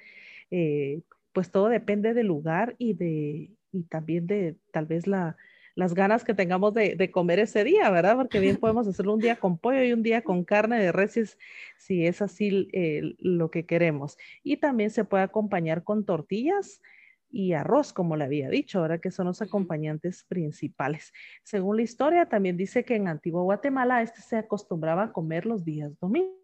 Eh, 0.51 1.01
pues 1.33 1.51
todo 1.51 1.67
depende 1.67 2.13
del 2.13 2.27
lugar 2.27 2.75
y 2.77 2.93
de 2.93 3.51
y 3.73 3.83
también 3.89 4.25
de 4.25 4.55
tal 4.71 4.85
vez 4.85 5.05
la, 5.05 5.35
las 5.75 5.93
ganas 5.93 6.23
que 6.23 6.33
tengamos 6.33 6.73
de, 6.73 7.11
comer 7.11 7.39
ese 7.39 7.63
día, 7.63 7.89
¿verdad? 7.89 8.15
Porque 8.15 8.39
bien 8.39 8.57
podemos 8.61 8.87
hacerlo 8.87 9.13
un 9.13 9.19
día 9.19 9.37
con 9.37 9.57
pollo 9.57 9.83
y 9.83 9.93
un 9.93 10.03
día 10.03 10.21
con 10.21 10.43
carne 10.43 10.79
de 10.79 10.91
res 10.91 11.37
si, 11.77 12.05
es 12.05 12.21
así 12.21 12.69
eh, 12.73 13.15
lo 13.19 13.49
que 13.51 13.65
queremos. 13.65 14.17
Y 14.43 14.57
también 14.57 14.89
se 14.89 15.05
puede 15.05 15.23
acompañar 15.23 15.83
con 15.83 16.05
tortillas 16.05 16.81
y 17.29 17.53
arroz, 17.53 17.93
como 17.93 18.15
le 18.15 18.25
había 18.25 18.47
dicho, 18.49 18.79
ahora 18.79 18.99
que 18.99 19.09
son 19.09 19.25
los 19.25 19.41
acompañantes 19.41 20.23
principales. 20.25 21.11
Según 21.43 21.77
la 21.77 21.81
historia, 21.81 22.27
también 22.27 22.57
dice 22.57 22.85
que 22.85 22.95
en 22.95 23.07
Antigua 23.07 23.41
Guatemala 23.41 24.03
este 24.03 24.21
se 24.21 24.37
acostumbraba 24.37 25.03
a 25.05 25.11
comer 25.11 25.47
los 25.47 25.65
días 25.65 25.99
domingos 25.99 26.43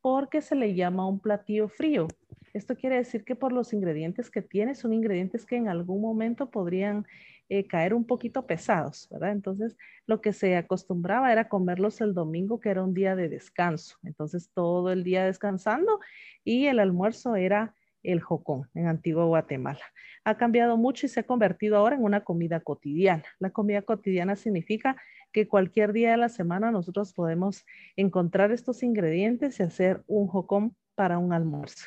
porque 0.00 0.40
se 0.40 0.54
le 0.54 0.74
llama 0.74 1.06
un 1.06 1.20
platillo 1.20 1.68
frío. 1.68 2.08
Esto 2.52 2.74
quiere 2.74 2.96
decir 2.96 3.24
que 3.24 3.36
por 3.36 3.52
los 3.52 3.72
ingredientes 3.72 4.30
que 4.30 4.42
tiene, 4.42 4.74
son 4.74 4.92
ingredientes 4.92 5.46
que 5.46 5.56
en 5.56 5.68
algún 5.68 6.00
momento 6.00 6.50
podrían 6.50 7.06
eh, 7.50 7.66
caer 7.66 7.94
un 7.94 8.04
poquito 8.06 8.46
pesados, 8.46 9.08
¿verdad? 9.10 9.32
Entonces, 9.32 9.76
lo 10.06 10.20
que 10.20 10.32
se 10.32 10.56
acostumbraba 10.56 11.32
era 11.32 11.48
comerlos 11.48 12.00
el 12.00 12.14
domingo, 12.14 12.60
que 12.60 12.70
era 12.70 12.84
un 12.84 12.94
día 12.94 13.16
de 13.16 13.28
descanso. 13.28 13.96
Entonces, 14.04 14.52
todo 14.54 14.92
el 14.92 15.02
día 15.02 15.24
descansando 15.24 15.98
y 16.44 16.66
el 16.66 16.78
almuerzo 16.78 17.34
era 17.34 17.74
el 18.04 18.20
jocón 18.20 18.70
en 18.74 18.86
Antigua 18.86 19.24
Guatemala. 19.24 19.84
Ha 20.24 20.36
cambiado 20.36 20.76
mucho 20.76 21.06
y 21.06 21.08
se 21.08 21.20
ha 21.20 21.24
convertido 21.24 21.76
ahora 21.76 21.96
en 21.96 22.04
una 22.04 22.22
comida 22.22 22.60
cotidiana. 22.60 23.24
La 23.40 23.50
comida 23.50 23.82
cotidiana 23.82 24.36
significa 24.36 24.96
que 25.32 25.48
cualquier 25.48 25.92
día 25.92 26.12
de 26.12 26.18
la 26.18 26.28
semana 26.28 26.70
nosotros 26.70 27.12
podemos 27.12 27.66
encontrar 27.96 28.52
estos 28.52 28.84
ingredientes 28.84 29.58
y 29.58 29.64
hacer 29.64 30.04
un 30.06 30.28
jocón 30.28 30.76
para 30.94 31.18
un 31.18 31.32
almuerzo. 31.32 31.86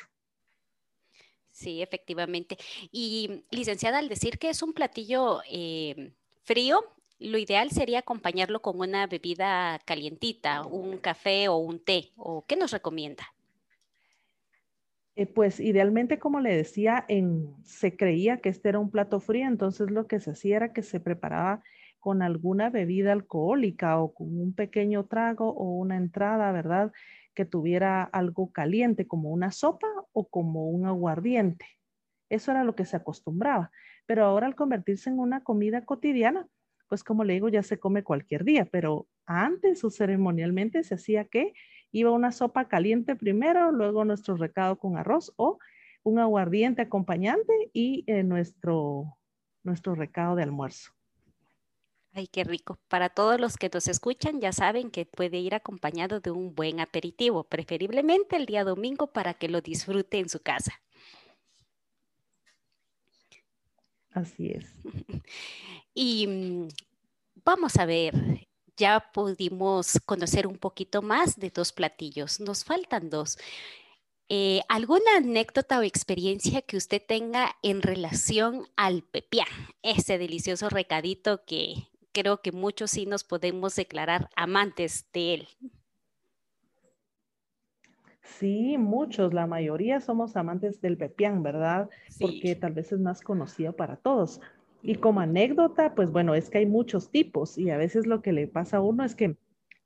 Sí, 1.54 1.82
efectivamente. 1.82 2.58
Y 2.90 3.44
licenciada, 3.52 3.98
al 3.98 4.08
decir 4.08 4.40
que 4.40 4.50
es 4.50 4.60
un 4.60 4.72
platillo 4.72 5.40
eh, 5.48 6.10
frío, 6.42 6.80
lo 7.20 7.38
ideal 7.38 7.70
sería 7.70 8.00
acompañarlo 8.00 8.60
con 8.60 8.80
una 8.80 9.06
bebida 9.06 9.78
calientita, 9.84 10.66
un 10.66 10.98
café 10.98 11.48
o 11.48 11.58
un 11.58 11.78
té. 11.78 12.10
¿O 12.16 12.44
qué 12.44 12.56
nos 12.56 12.72
recomienda? 12.72 13.22
Eh, 15.14 15.26
pues 15.26 15.60
idealmente, 15.60 16.18
como 16.18 16.40
le 16.40 16.56
decía, 16.56 17.04
en, 17.06 17.54
se 17.62 17.96
creía 17.96 18.38
que 18.38 18.48
este 18.48 18.70
era 18.70 18.80
un 18.80 18.90
plato 18.90 19.20
frío, 19.20 19.46
entonces 19.46 19.92
lo 19.92 20.08
que 20.08 20.18
se 20.18 20.32
hacía 20.32 20.56
era 20.56 20.72
que 20.72 20.82
se 20.82 20.98
preparaba 20.98 21.62
con 22.00 22.20
alguna 22.20 22.68
bebida 22.68 23.12
alcohólica 23.12 24.00
o 24.00 24.12
con 24.12 24.40
un 24.40 24.54
pequeño 24.54 25.04
trago 25.04 25.50
o 25.50 25.70
una 25.76 25.96
entrada, 25.96 26.50
¿verdad? 26.50 26.90
Que 27.34 27.44
tuviera 27.44 28.04
algo 28.04 28.52
caliente 28.52 29.06
como 29.06 29.30
una 29.30 29.50
sopa 29.50 29.88
o 30.12 30.28
como 30.28 30.68
un 30.68 30.86
aguardiente. 30.86 31.66
Eso 32.30 32.50
era 32.50 32.64
lo 32.64 32.74
que 32.74 32.84
se 32.84 32.96
acostumbraba. 32.96 33.70
Pero 34.06 34.24
ahora 34.24 34.46
al 34.46 34.54
convertirse 34.54 35.10
en 35.10 35.18
una 35.18 35.42
comida 35.42 35.84
cotidiana, 35.84 36.46
pues 36.88 37.02
como 37.02 37.24
le 37.24 37.34
digo, 37.34 37.48
ya 37.48 37.62
se 37.62 37.78
come 37.78 38.04
cualquier 38.04 38.44
día, 38.44 38.66
pero 38.66 39.08
antes 39.26 39.82
o 39.84 39.90
ceremonialmente 39.90 40.82
se 40.84 40.94
hacía 40.94 41.24
que 41.24 41.54
iba 41.92 42.10
una 42.10 42.32
sopa 42.32 42.68
caliente 42.68 43.16
primero, 43.16 43.72
luego 43.72 44.04
nuestro 44.04 44.36
recado 44.36 44.78
con 44.78 44.96
arroz 44.96 45.32
o 45.36 45.58
un 46.02 46.18
aguardiente 46.18 46.82
acompañante 46.82 47.52
y 47.72 48.04
eh, 48.06 48.22
nuestro, 48.22 49.16
nuestro 49.62 49.94
recado 49.94 50.36
de 50.36 50.42
almuerzo. 50.42 50.93
Ay, 52.16 52.28
qué 52.28 52.44
rico. 52.44 52.78
Para 52.88 53.08
todos 53.08 53.40
los 53.40 53.56
que 53.56 53.68
nos 53.74 53.88
escuchan, 53.88 54.40
ya 54.40 54.52
saben 54.52 54.90
que 54.92 55.04
puede 55.04 55.38
ir 55.38 55.52
acompañado 55.52 56.20
de 56.20 56.30
un 56.30 56.54
buen 56.54 56.78
aperitivo, 56.78 57.42
preferiblemente 57.42 58.36
el 58.36 58.46
día 58.46 58.62
domingo 58.62 59.08
para 59.08 59.34
que 59.34 59.48
lo 59.48 59.60
disfrute 59.60 60.20
en 60.20 60.28
su 60.28 60.40
casa. 60.40 60.80
Así 64.12 64.50
es. 64.50 64.66
Y 65.96 66.26
mm, 66.26 66.68
vamos 67.44 67.76
a 67.76 67.86
ver, 67.86 68.14
ya 68.76 69.12
pudimos 69.12 70.00
conocer 70.04 70.46
un 70.48 70.58
poquito 70.58 71.02
más 71.02 71.36
de 71.36 71.50
dos 71.50 71.72
platillos. 71.72 72.40
Nos 72.40 72.64
faltan 72.64 73.10
dos. 73.10 73.38
Eh, 74.28 74.62
¿Alguna 74.68 75.18
anécdota 75.18 75.78
o 75.78 75.82
experiencia 75.82 76.62
que 76.62 76.76
usted 76.76 77.02
tenga 77.06 77.56
en 77.62 77.82
relación 77.82 78.66
al 78.76 79.02
pepián? 79.02 79.46
Ese 79.82 80.18
delicioso 80.18 80.68
recadito 80.68 81.44
que 81.44 81.88
creo 82.14 82.40
que 82.40 82.52
muchos 82.52 82.92
sí 82.92 83.04
nos 83.04 83.24
podemos 83.24 83.76
declarar 83.76 84.30
amantes 84.36 85.06
de 85.12 85.34
él. 85.34 85.48
Sí, 88.22 88.78
muchos, 88.78 89.34
la 89.34 89.46
mayoría 89.46 90.00
somos 90.00 90.36
amantes 90.36 90.80
del 90.80 90.96
pepián, 90.96 91.42
¿verdad? 91.42 91.90
Porque 92.18 92.56
tal 92.56 92.72
vez 92.72 92.90
es 92.90 93.00
más 93.00 93.20
conocido 93.20 93.74
para 93.74 93.96
todos. 93.96 94.40
Y 94.82 94.94
como 94.94 95.20
anécdota, 95.20 95.94
pues 95.94 96.10
bueno, 96.10 96.34
es 96.34 96.48
que 96.48 96.58
hay 96.58 96.66
muchos 96.66 97.10
tipos 97.10 97.58
y 97.58 97.70
a 97.70 97.76
veces 97.76 98.06
lo 98.06 98.22
que 98.22 98.32
le 98.32 98.46
pasa 98.46 98.78
a 98.78 98.80
uno 98.80 99.04
es 99.04 99.14
que 99.14 99.36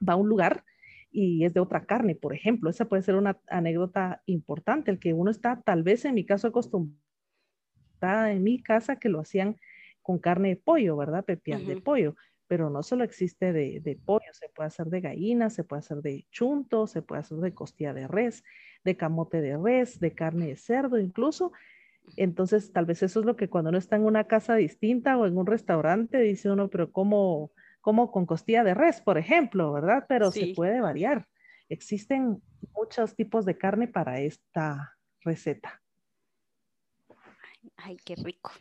va 0.06 0.12
a 0.12 0.16
un 0.16 0.28
lugar 0.28 0.64
y 1.10 1.44
es 1.44 1.54
de 1.54 1.60
otra 1.60 1.84
carne, 1.84 2.14
por 2.14 2.34
ejemplo. 2.34 2.70
Esa 2.70 2.84
puede 2.84 3.02
ser 3.02 3.16
una 3.16 3.40
anécdota 3.48 4.22
importante, 4.26 4.90
el 4.90 4.98
que 4.98 5.14
uno 5.14 5.30
está 5.30 5.62
tal 5.62 5.82
vez 5.82 6.04
en 6.04 6.14
mi 6.14 6.24
caso 6.24 6.48
acostumbrada 6.48 6.98
en 8.00 8.42
mi 8.42 8.62
casa 8.62 8.96
que 8.96 9.08
lo 9.08 9.20
hacían 9.20 9.56
con 10.08 10.18
carne 10.18 10.48
de 10.48 10.56
pollo, 10.56 10.96
¿verdad? 10.96 11.22
Pepián 11.22 11.66
de 11.66 11.82
pollo, 11.82 12.14
pero 12.46 12.70
no 12.70 12.82
solo 12.82 13.04
existe 13.04 13.52
de, 13.52 14.00
pollo, 14.06 14.24
se 14.32 14.48
puede 14.48 14.68
hacer 14.68 14.86
de 14.86 15.02
gallina, 15.02 15.50
se 15.50 15.64
puede 15.64 15.80
hacer 15.80 15.98
de 15.98 16.24
chunto, 16.30 16.86
se 16.86 17.02
puede 17.02 17.20
hacer 17.20 17.36
de 17.36 17.52
costilla 17.52 17.92
de 17.92 18.08
res, 18.08 18.42
de 18.84 18.96
camote 18.96 19.42
de 19.42 19.58
res, 19.58 20.00
de 20.00 20.14
carne 20.14 20.46
de 20.46 20.56
cerdo 20.56 20.98
incluso. 20.98 21.52
Entonces, 22.16 22.72
tal 22.72 22.86
vez 22.86 23.02
eso 23.02 23.20
es 23.20 23.26
lo 23.26 23.36
que 23.36 23.50
cuando 23.50 23.68
uno 23.68 23.76
está 23.76 23.96
en 23.96 24.06
una 24.06 24.24
casa 24.24 24.54
distinta 24.54 25.18
o 25.18 25.26
en 25.26 25.36
un 25.36 25.44
restaurante, 25.44 26.18
dice 26.20 26.50
uno, 26.50 26.70
pero 26.70 26.90
¿cómo, 26.90 27.52
cómo 27.82 28.10
con 28.10 28.24
costilla 28.24 28.64
de 28.64 28.72
res, 28.72 29.02
por 29.02 29.18
ejemplo, 29.18 29.74
verdad? 29.74 30.06
Pero 30.08 30.30
se 30.30 30.54
puede 30.56 30.80
variar. 30.80 31.28
Existen 31.68 32.42
muchos 32.74 33.14
tipos 33.14 33.44
de 33.44 33.58
carne 33.58 33.88
para 33.88 34.20
esta 34.20 34.96
receta. 35.20 35.82
Ay, 37.76 37.98
qué 38.02 38.14
rico. 38.14 38.52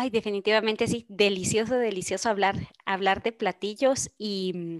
Ay, 0.00 0.10
definitivamente 0.10 0.86
sí, 0.86 1.06
delicioso, 1.08 1.74
delicioso 1.74 2.28
hablar, 2.28 2.54
hablar 2.86 3.20
de 3.20 3.32
platillos 3.32 4.10
y 4.16 4.52
mm, 4.54 4.78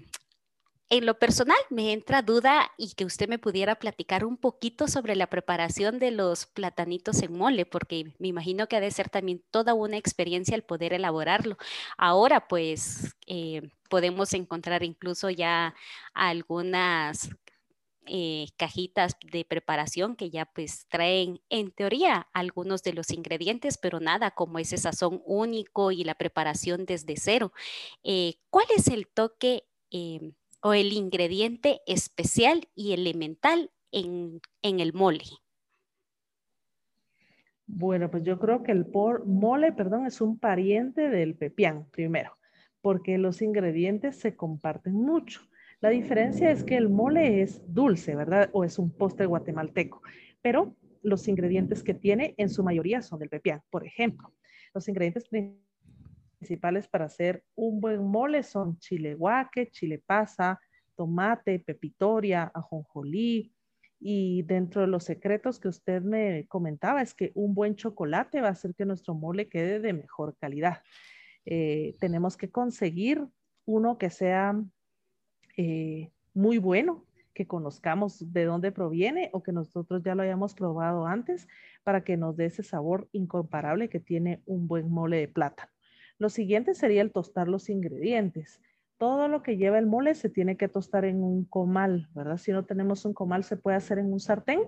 en 0.91 1.05
lo 1.05 1.19
personal 1.19 1.57
me 1.69 1.91
entra 1.91 2.21
duda 2.21 2.71
y 2.77 2.93
que 2.93 3.03
usted 3.03 3.27
me 3.27 3.37
pudiera 3.37 3.75
platicar 3.75 4.23
un 4.23 4.37
poquito 4.37 4.87
sobre 4.87 5.17
la 5.17 5.27
preparación 5.27 5.99
de 5.99 6.11
los 6.11 6.45
platanitos 6.45 7.21
en 7.21 7.33
mole, 7.33 7.65
porque 7.65 8.13
me 8.17 8.29
imagino 8.29 8.67
que 8.67 8.77
ha 8.77 8.79
de 8.79 8.91
ser 8.91 9.09
también 9.09 9.43
toda 9.51 9.73
una 9.73 9.97
experiencia 9.97 10.55
el 10.55 10.63
poder 10.63 10.93
elaborarlo. 10.93 11.57
Ahora 11.97 12.47
pues 12.47 13.17
eh, 13.27 13.71
podemos 13.89 14.33
encontrar 14.33 14.83
incluso 14.83 15.29
ya 15.29 15.75
algunas 16.13 17.29
eh, 18.11 18.47
cajitas 18.57 19.17
de 19.31 19.45
preparación 19.45 20.15
que 20.15 20.31
ya 20.31 20.45
pues 20.45 20.87
traen 20.89 21.41
en 21.49 21.69
teoría 21.69 22.27
algunos 22.33 22.81
de 22.81 22.93
los 22.93 23.11
ingredientes, 23.11 23.77
pero 23.77 23.99
nada 23.99 24.31
como 24.31 24.57
ese 24.57 24.77
sazón 24.77 25.21
único 25.25 25.91
y 25.91 26.03
la 26.03 26.15
preparación 26.15 26.85
desde 26.85 27.15
cero. 27.17 27.53
Eh, 28.03 28.35
¿Cuál 28.49 28.65
es 28.75 28.87
el 28.87 29.07
toque 29.07 29.63
em, 29.91 30.33
o 30.61 30.73
el 30.73 30.91
ingrediente 30.93 31.81
especial 31.85 32.67
y 32.73 32.93
elemental 32.93 33.71
en, 33.91 34.41
en 34.63 34.79
el 34.79 34.93
mole? 34.93 35.25
Bueno, 37.67 38.09
pues 38.09 38.23
yo 38.23 38.39
creo 38.39 38.63
que 38.63 38.71
el 38.71 38.87
mole, 39.25 39.71
perdón, 39.71 40.07
es 40.07 40.19
un 40.19 40.39
pariente 40.39 41.09
del 41.09 41.35
pepián, 41.35 41.85
primero, 41.91 42.35
porque 42.81 43.19
los 43.19 43.43
ingredientes 43.43 44.17
se 44.17 44.35
comparten 44.35 44.93
mucho. 44.93 45.41
La 45.81 45.89
diferencia 45.89 46.51
es 46.51 46.63
que 46.63 46.75
el 46.75 46.89
mole 46.89 47.41
es 47.41 47.61
dulce, 47.73 48.15
¿verdad? 48.15 48.49
O 48.51 48.63
es 48.63 48.77
un 48.79 48.91
postre 48.91 49.25
guatemalteco, 49.25 50.01
pero 50.41 50.75
los 51.01 51.27
ingredientes 51.27 51.83
que 51.83 51.93
tiene 51.93 52.33
en 52.37 52.49
su 52.49 52.63
mayoría 52.63 53.01
son 53.01 53.19
del 53.19 53.29
pepián. 53.29 53.61
Por 53.69 53.85
ejemplo, 53.85 54.33
los 54.73 54.89
ingredientes 54.89 55.29
principales 56.37 56.87
para 56.89 57.05
hacer 57.05 57.43
un 57.55 57.79
buen 57.79 58.03
mole 58.03 58.43
son 58.43 58.77
chile 58.79 59.15
guaque, 59.15 59.69
chile 59.71 60.03
pasa, 60.05 60.59
tomate, 60.95 61.59
pepitoria, 61.59 62.51
ajonjolí, 62.53 63.53
y 63.99 64.43
dentro 64.43 64.81
de 64.81 64.87
los 64.87 65.03
secretos 65.03 65.59
que 65.59 65.67
usted 65.67 66.01
me 66.01 66.45
comentaba 66.47 67.01
es 67.01 67.13
que 67.13 67.31
un 67.35 67.53
buen 67.53 67.75
chocolate 67.75 68.41
va 68.41 68.47
a 68.47 68.51
hacer 68.51 68.73
que 68.73 68.85
nuestro 68.85 69.13
mole 69.13 69.49
quede 69.49 69.79
de 69.79 69.93
mejor 69.93 70.37
calidad. 70.37 70.81
Eh, 71.45 71.95
tenemos 71.99 72.37
que 72.37 72.49
conseguir 72.49 73.25
uno 73.65 73.97
que 73.97 74.09
sea 74.09 74.61
eh, 75.61 76.09
muy 76.33 76.57
bueno, 76.57 77.05
que 77.33 77.45
conozcamos 77.45 78.31
de 78.31 78.45
dónde 78.45 78.71
proviene 78.71 79.29
o 79.33 79.43
que 79.43 79.51
nosotros 79.51 80.01
ya 80.03 80.15
lo 80.15 80.23
hayamos 80.23 80.53
probado 80.53 81.05
antes 81.05 81.49
para 81.83 82.05
que 82.05 82.15
nos 82.15 82.37
dé 82.37 82.45
ese 82.45 82.63
sabor 82.63 83.09
incomparable 83.11 83.89
que 83.89 83.99
tiene 83.99 84.41
un 84.45 84.69
buen 84.69 84.89
mole 84.89 85.17
de 85.17 85.27
plátano. 85.27 85.69
Lo 86.17 86.29
siguiente 86.29 86.75
sería 86.75 87.01
el 87.01 87.11
tostar 87.11 87.49
los 87.49 87.69
ingredientes 87.69 88.61
todo 88.99 89.29
lo 89.29 89.41
que 89.41 89.55
lleva 89.55 89.79
el 89.79 89.87
mole 89.87 90.13
se 90.13 90.29
tiene 90.29 90.57
que 90.57 90.67
tostar 90.67 91.05
en 91.05 91.23
un 91.23 91.45
comal, 91.45 92.09
¿verdad? 92.13 92.37
Si 92.37 92.51
no 92.51 92.65
tenemos 92.65 93.05
un 93.05 93.13
comal, 93.13 93.45
se 93.45 93.55
puede 93.55 93.77
hacer 93.77 93.97
en 93.97 94.11
un 94.11 94.19
sartén, 94.19 94.59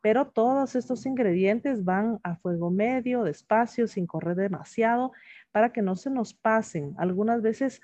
pero 0.00 0.26
todos 0.26 0.74
estos 0.74 1.04
ingredientes 1.04 1.84
van 1.84 2.18
a 2.22 2.36
fuego 2.36 2.70
medio, 2.70 3.24
despacio, 3.24 3.86
sin 3.86 4.06
correr 4.06 4.36
demasiado, 4.36 5.12
para 5.52 5.70
que 5.70 5.82
no 5.82 5.96
se 5.96 6.08
nos 6.08 6.32
pasen. 6.32 6.94
Algunas 6.96 7.42
veces 7.42 7.82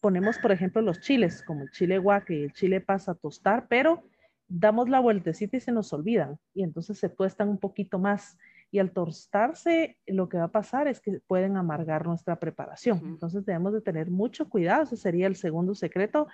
ponemos, 0.00 0.38
por 0.38 0.52
ejemplo, 0.52 0.82
los 0.82 1.00
chiles, 1.00 1.42
como 1.42 1.62
el 1.62 1.70
chile 1.70 1.98
guaque 1.98 2.34
y 2.34 2.42
el 2.44 2.52
chile 2.52 2.80
pasa 2.80 3.12
a 3.12 3.14
tostar, 3.14 3.66
pero 3.68 4.02
damos 4.48 4.88
la 4.88 5.00
vueltecita 5.00 5.56
y 5.56 5.60
se 5.60 5.72
nos 5.72 5.92
olvidan, 5.92 6.38
y 6.54 6.64
entonces 6.64 6.98
se 6.98 7.08
tuestan 7.08 7.48
un 7.48 7.58
poquito 7.58 7.98
más 7.98 8.36
y 8.72 8.78
al 8.78 8.92
tostarse 8.92 9.98
lo 10.06 10.28
que 10.28 10.38
va 10.38 10.44
a 10.44 10.52
pasar 10.52 10.86
es 10.88 11.00
que 11.00 11.20
pueden 11.26 11.56
amargar 11.56 12.06
nuestra 12.06 12.38
preparación. 12.38 13.00
Entonces 13.04 13.44
debemos 13.44 13.72
de 13.72 13.80
tener 13.80 14.10
mucho 14.10 14.48
cuidado, 14.48 14.84
ese 14.84 14.96
sería 14.96 15.26
el 15.26 15.36
segundo 15.36 15.74
secreto 15.74 16.28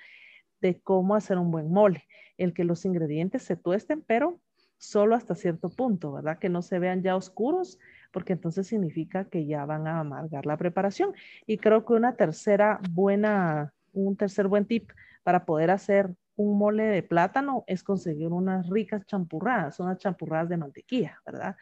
de 0.60 0.80
cómo 0.80 1.14
hacer 1.14 1.38
un 1.38 1.50
buen 1.50 1.70
mole, 1.70 2.04
el 2.36 2.52
que 2.52 2.64
los 2.64 2.84
ingredientes 2.84 3.42
se 3.42 3.56
tuesten, 3.56 4.02
pero 4.02 4.40
solo 4.78 5.14
hasta 5.14 5.34
cierto 5.34 5.70
punto, 5.70 6.12
¿verdad? 6.12 6.38
Que 6.38 6.48
no 6.48 6.62
se 6.62 6.78
vean 6.78 7.02
ya 7.02 7.16
oscuros, 7.16 7.78
porque 8.16 8.32
entonces 8.32 8.66
significa 8.66 9.26
que 9.26 9.44
ya 9.44 9.66
van 9.66 9.86
a 9.86 10.00
amargar 10.00 10.46
la 10.46 10.56
preparación. 10.56 11.12
Y 11.46 11.58
creo 11.58 11.84
que 11.84 11.92
una 11.92 12.16
tercera 12.16 12.80
buena, 12.92 13.74
un 13.92 14.16
tercer 14.16 14.48
buen 14.48 14.64
tip 14.64 14.90
para 15.22 15.44
poder 15.44 15.70
hacer 15.70 16.14
un 16.34 16.56
mole 16.56 16.84
de 16.84 17.02
plátano 17.02 17.64
es 17.66 17.82
conseguir 17.82 18.28
unas 18.28 18.70
ricas 18.70 19.04
champurradas, 19.04 19.80
unas 19.80 19.98
champurradas 19.98 20.48
de 20.48 20.56
mantequilla, 20.56 21.20
¿verdad? 21.26 21.56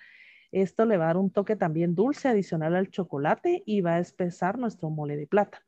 Esto 0.53 0.85
le 0.85 0.97
va 0.97 1.07
a 1.07 1.09
dar 1.09 1.17
un 1.17 1.33
toque 1.33 1.57
también 1.57 1.97
dulce 1.97 2.29
adicional 2.29 2.77
al 2.77 2.89
chocolate 2.89 3.65
y 3.67 3.81
va 3.81 3.95
a 3.95 3.99
espesar 3.99 4.57
nuestro 4.57 4.91
mole 4.91 5.17
de 5.17 5.27
plata. 5.27 5.61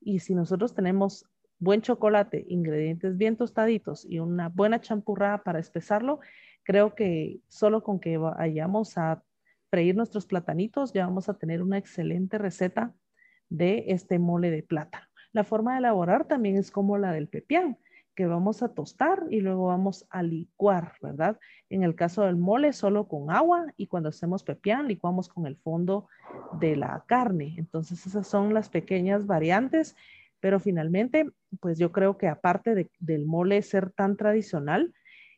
Y 0.00 0.18
si 0.18 0.34
nosotros 0.34 0.74
tenemos 0.74 1.24
buen 1.60 1.82
chocolate, 1.82 2.44
ingredientes 2.48 3.16
bien 3.16 3.36
tostaditos 3.36 4.04
y 4.04 4.18
una 4.18 4.48
buena 4.48 4.80
champurrada 4.80 5.44
para 5.44 5.60
espesarlo, 5.60 6.18
creo 6.64 6.96
que 6.96 7.38
solo 7.46 7.84
con 7.84 8.00
que 8.00 8.18
vayamos 8.18 8.98
a 8.98 9.22
freír 9.70 9.96
nuestros 9.96 10.26
platanitos 10.26 10.92
ya 10.92 11.06
vamos 11.06 11.28
a 11.28 11.34
tener 11.34 11.62
una 11.62 11.78
excelente 11.78 12.38
receta 12.38 12.92
de 13.48 13.84
este 13.88 14.18
mole 14.18 14.50
de 14.50 14.62
plata. 14.62 15.08
La 15.32 15.44
forma 15.44 15.72
de 15.72 15.78
elaborar 15.78 16.26
también 16.26 16.56
es 16.56 16.70
como 16.70 16.98
la 16.98 17.12
del 17.12 17.28
pepián 17.28 17.78
que 18.14 18.26
vamos 18.26 18.62
a 18.62 18.74
tostar 18.74 19.24
y 19.30 19.40
luego 19.40 19.68
vamos 19.68 20.06
a 20.10 20.22
licuar, 20.22 20.92
¿verdad? 21.00 21.38
En 21.70 21.84
el 21.84 21.94
caso 21.94 22.24
del 22.24 22.36
mole, 22.36 22.72
solo 22.72 23.08
con 23.08 23.30
agua 23.30 23.72
y 23.76 23.86
cuando 23.86 24.08
hacemos 24.08 24.42
pepián, 24.42 24.88
licuamos 24.88 25.28
con 25.28 25.46
el 25.46 25.56
fondo 25.56 26.08
de 26.58 26.76
la 26.76 27.04
carne. 27.06 27.54
Entonces, 27.56 28.04
esas 28.06 28.26
son 28.26 28.52
las 28.52 28.68
pequeñas 28.68 29.26
variantes, 29.26 29.96
pero 30.40 30.60
finalmente, 30.60 31.30
pues 31.60 31.78
yo 31.78 31.92
creo 31.92 32.18
que 32.18 32.28
aparte 32.28 32.90
del 32.98 33.24
mole 33.24 33.62
ser 33.62 33.90
tan 33.90 34.16
tradicional, 34.16 34.92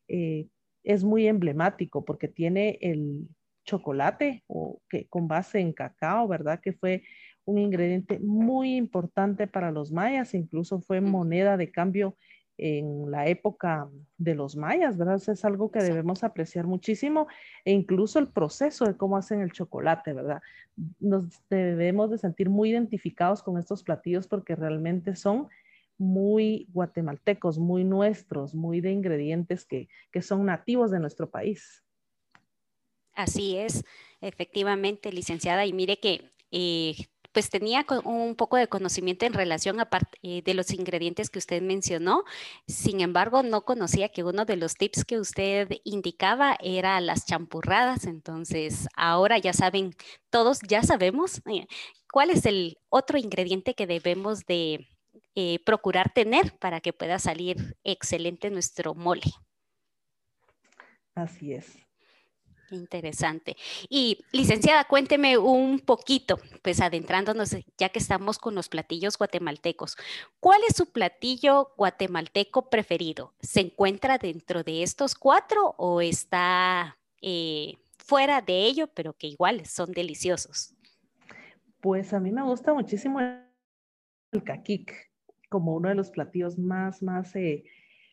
eh, 0.09 0.49
es 0.83 1.05
muy 1.05 1.29
emblemático 1.29 2.05
porque 2.05 2.27
tiene 2.27 2.79
el 2.81 3.29
chocolate 3.65 4.45
o 4.47 4.81
que 4.89 5.07
con 5.09 5.29
base 5.29 5.61
en 5.61 5.73
cacao, 5.73 6.29
¿verdad? 6.29 6.61
Que 6.61 6.73
fue 6.73 7.03
un 7.45 7.59
ingrediente 7.59 8.19
muy 8.21 8.77
importante 8.77 9.47
para 9.47 9.71
los 9.71 9.93
mayas, 9.93 10.35
incluso 10.35 10.81
fue 10.81 11.01
moneda 11.01 11.57
de 11.57 11.71
cambio 11.71 12.17
en 12.59 13.11
la 13.11 13.27
época 13.27 13.89
de 14.19 14.35
los 14.35 14.57
mayas, 14.57 14.97
¿verdad? 14.97 15.21
es 15.27 15.45
algo 15.45 15.71
que 15.71 15.83
debemos 15.83 16.23
apreciar 16.23 16.67
muchísimo 16.67 17.27
e 17.65 17.73
incluso 17.73 18.19
el 18.19 18.29
proceso 18.29 18.85
de 18.85 18.97
cómo 18.97 19.17
hacen 19.17 19.41
el 19.41 19.53
chocolate, 19.53 20.13
¿verdad? 20.13 20.41
Nos 21.01 21.43
debemos 21.49 22.11
de 22.11 22.19
sentir 22.19 22.51
muy 22.51 22.71
identificados 22.71 23.43
con 23.43 23.59
estos 23.59 23.83
platillos 23.83 24.29
porque 24.29 24.55
realmente 24.55 25.17
son 25.17 25.49
muy 25.99 26.69
guatemaltecos, 26.73 27.59
muy 27.59 27.85
nuestros, 27.85 28.55
muy 28.55 28.81
de 28.81 28.93
ingredientes 28.93 29.65
que, 29.65 29.89
que 30.11 30.23
son 30.23 30.45
nativos 30.45 30.91
de 30.91 31.01
nuestro 31.01 31.31
país. 31.31 31.85
Así 33.15 33.57
es, 33.57 33.85
efectivamente, 34.21 35.13
licenciada. 35.13 35.67
Y 35.67 35.73
mire 35.73 35.99
que 35.99 36.33
eh, 36.51 36.95
pues 37.33 37.49
tenía 37.49 37.85
un 38.05 38.37
poco 38.37 38.57
de 38.57 38.69
conocimiento 38.69 39.25
en 39.25 39.33
relación 39.33 39.81
a 39.81 39.89
eh, 40.23 40.43
de 40.43 40.55
los 40.55 40.71
ingredientes 40.73 41.31
que 41.31 41.39
usted 41.39 41.63
mencionó. 41.63 42.25
Sin 42.67 43.01
embargo, 43.01 43.43
no 43.43 43.65
conocía 43.65 44.11
que 44.11 44.23
uno 44.23 44.45
de 44.45 44.57
los 44.57 44.75
tips 44.75 45.05
que 45.05 45.19
usted 45.19 45.69
indicaba 45.85 46.57
era 46.61 47.01
las 47.01 47.27
champurradas. 47.27 48.05
Entonces, 48.05 48.87
ahora 48.95 49.39
ya 49.39 49.53
saben, 49.53 49.95
todos 50.31 50.61
ya 50.69 50.83
sabemos 50.83 51.41
eh, 51.47 51.67
cuál 52.11 52.31
es 52.31 52.45
el 52.47 52.77
otro 52.91 53.19
ingrediente 53.19 53.75
que 53.75 53.87
debemos 53.87 54.45
de 54.45 54.87
eh, 55.35 55.59
procurar 55.65 56.13
tener 56.13 56.57
para 56.59 56.81
que 56.81 56.93
pueda 56.93 57.19
salir 57.19 57.77
excelente 57.83 58.51
nuestro 58.51 58.95
mole. 58.95 59.23
Así 61.15 61.55
es. 61.55 61.79
Interesante. 62.73 63.57
Y 63.91 64.25
licenciada, 64.33 64.85
cuénteme 64.85 65.37
un 65.37 65.79
poquito, 65.79 66.39
pues 66.63 66.81
adentrándonos, 66.81 67.55
ya 67.77 67.91
que 67.91 67.99
estamos 67.99 68.39
con 68.39 68.55
los 68.55 68.71
platillos 68.71 69.19
guatemaltecos, 69.19 69.97
¿cuál 70.41 70.63
es 70.67 70.77
su 70.77 70.91
platillo 70.91 71.73
guatemalteco 71.77 72.71
preferido? 72.71 73.35
¿Se 73.41 73.61
encuentra 73.61 74.17
dentro 74.17 74.63
de 74.63 74.83
estos 74.83 75.15
cuatro 75.15 75.75
o 75.77 76.01
está 76.01 76.97
eh, 77.21 77.75
fuera 77.99 78.41
de 78.41 78.65
ello, 78.65 78.89
pero 78.95 79.13
que 79.13 79.27
igual 79.27 79.67
son 79.67 79.93
deliciosos? 79.93 80.75
Pues 81.83 82.15
a 82.15 82.21
mí 82.21 82.33
me 82.33 82.43
gusta 82.43 82.73
muchísimo 82.73 83.21
el 83.21 84.45
caquic, 84.45 84.95
como 85.51 85.75
uno 85.75 85.91
de 85.91 85.95
los 85.95 86.11
platillos 86.11 86.59
más, 86.59 87.03
más 87.03 87.37
eh, 87.37 87.65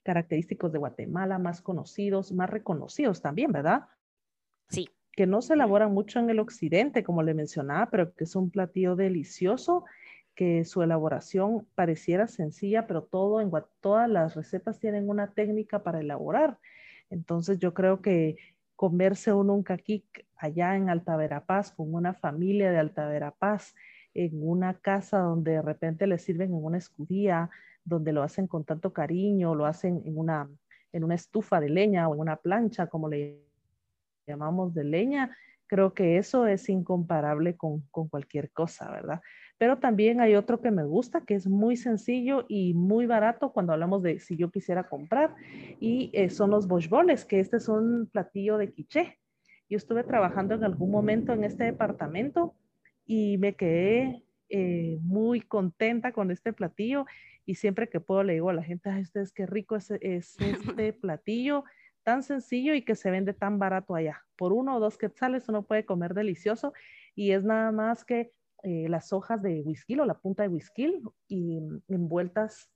característicos 0.04 0.74
de 0.74 0.80
Guatemala, 0.80 1.39
más 1.39 1.62
conocidos, 1.62 2.34
más 2.34 2.50
reconocidos 2.50 3.22
también, 3.22 3.54
¿verdad? 3.54 3.88
Sí. 4.69 4.89
Que 5.13 5.27
no 5.27 5.41
se 5.41 5.53
elabora 5.53 5.88
mucho 5.88 6.19
en 6.19 6.29
el 6.29 6.39
occidente, 6.39 7.03
como 7.03 7.23
le 7.23 7.34
mencionaba, 7.34 7.89
pero 7.89 8.13
que 8.13 8.23
es 8.23 8.36
un 8.36 8.51
platillo 8.51 8.95
delicioso, 8.95 9.86
que 10.36 10.63
su 10.63 10.82
elaboración 10.82 11.67
pareciera 11.75 12.27
sencilla, 12.27 12.88
pero 12.88 13.03
todo 13.03 13.41
en 13.41 13.51
todas 13.82 14.10
las 14.10 14.36
recetas 14.36 14.79
tienen 14.79 15.10
una 15.10 15.34
técnica 15.34 15.84
para 15.84 15.99
elaborar. 15.99 16.60
Entonces 17.10 17.60
yo 17.60 17.73
creo 17.73 18.01
que 18.01 18.38
comerse 18.75 19.34
uno 19.34 19.53
un 19.53 19.63
caquic 19.63 20.25
allá 20.38 20.77
en 20.77 20.89
Alta 20.89 21.17
Verapaz 21.17 21.73
con 21.73 21.93
una 21.93 22.13
familia 22.13 22.71
de 22.71 22.77
Alta 22.77 23.05
Verapaz, 23.08 23.75
en 24.13 24.32
una 24.41 24.75
casa 24.75 25.19
donde 25.19 25.51
de 25.51 25.62
repente 25.62 26.08
le 26.08 26.17
sirven 26.17 26.51
en 26.51 26.63
una 26.63 26.77
escudía, 26.77 27.49
donde 27.84 28.13
lo 28.13 28.23
hacen 28.23 28.47
con 28.47 28.63
tanto 28.63 28.93
cariño, 28.93 29.55
lo 29.55 29.65
hacen 29.65 30.01
en 30.05 30.17
una, 30.17 30.49
en 30.93 31.03
una 31.03 31.15
estufa 31.15 31.60
de 31.60 31.69
leña 31.69 32.08
o 32.08 32.13
en 32.13 32.21
una 32.21 32.38
plancha, 32.38 32.88
como 32.88 33.10
le 33.10 33.49
llamamos 34.30 34.74
de 34.74 34.84
leña, 34.84 35.36
creo 35.68 35.94
que 35.94 36.18
eso 36.18 36.48
es 36.48 36.68
incomparable 36.70 37.56
con, 37.56 37.82
cualquier 37.92 38.52
cosa, 38.52 38.92
¿verdad? 38.92 39.22
Pero 39.58 39.78
también 39.78 40.22
hay 40.22 40.36
otro 40.36 40.62
que 40.62 40.72
me 40.72 40.84
gusta, 40.84 41.22
que 41.22 41.36
es 41.36 41.48
muy 41.48 41.78
sencillo 41.78 42.46
y 42.48 42.74
muy 42.74 43.06
barato 43.06 43.52
cuando 43.52 43.74
hablamos 43.74 44.02
de 44.02 44.20
si 44.20 44.36
yo 44.36 44.50
quisiera 44.52 44.89
comprar, 44.89 45.36
y 45.80 46.10
eh, 46.13 46.30
son 46.30 46.50
los 46.50 46.68
bochboles, 46.68 47.26
que 47.26 47.39
este 47.39 47.58
es 47.58 47.70
un 47.70 48.10
platillo 48.12 48.58
de 48.58 48.72
quiché. 48.72 49.20
Yo 49.70 49.78
estuve 49.78 50.04
trabajando 50.04 50.56
en 50.56 50.63
algún 50.63 50.89
momento 50.89 51.34
en 51.34 51.44
este 51.44 51.65
departamento 51.65 52.56
y 53.06 53.38
me 53.38 53.54
quedé 53.54 54.24
eh, 54.50 54.98
muy 55.02 55.42
contenta 55.42 56.12
con 56.12 56.32
este 56.32 56.54
platillo 56.54 57.06
y 57.46 57.56
siempre 57.56 57.89
que 57.89 58.00
puedo 58.00 58.24
le 58.24 58.34
digo 58.34 58.50
a 58.50 58.54
la 58.54 58.63
gente, 58.63 58.89
Ay, 58.89 59.04
ustedes 59.04 59.32
qué 59.32 59.46
rico 59.46 59.76
es, 59.76 59.92
es 60.02 60.36
este 60.82 60.94
platillo 60.94 61.63
tan 62.10 62.24
sencillo 62.24 62.74
y 62.74 62.82
que 62.82 62.95
se 62.95 63.12
vende 63.12 63.36
tan 63.36 63.60
barato 63.60 63.93
allá. 63.93 64.26
Por 64.36 64.52
uno 64.52 64.78
o 64.78 64.80
dos 64.80 64.98
quetzales 64.98 65.48
uno 65.48 65.62
puede 65.62 65.86
comer 65.86 66.15
delicioso 66.15 66.74
y 67.13 67.34
es 67.34 67.43
nada 67.43 67.72
más 67.72 68.04
que 68.04 68.32
eh, 68.63 68.89
las 68.89 69.13
hojas 69.13 69.43
de 69.43 69.62
whisky 69.62 70.00
o 70.00 70.06
la 70.06 70.19
punta 70.19 70.41
de 70.41 70.50
whisky 70.50 71.04
y 71.28 71.60
envueltas 71.88 72.72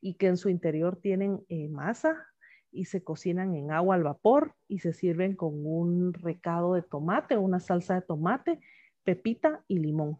y 0.00 0.14
que 0.14 0.26
en 0.26 0.36
su 0.36 0.48
interior 0.48 0.96
tienen 0.96 1.44
eh, 1.48 1.68
masa 1.68 2.26
y 2.72 2.86
se 2.86 3.04
cocinan 3.04 3.54
en 3.54 3.70
agua 3.70 3.94
al 3.94 4.02
vapor 4.02 4.56
y 4.66 4.80
se 4.80 4.92
sirven 4.92 5.36
con 5.36 5.64
un 5.64 6.14
recado 6.14 6.74
de 6.74 6.82
tomate, 6.82 7.36
una 7.36 7.60
salsa 7.60 7.94
de 7.94 8.02
tomate, 8.02 8.58
pepita 9.04 9.64
y 9.68 9.78
limón. 9.78 10.18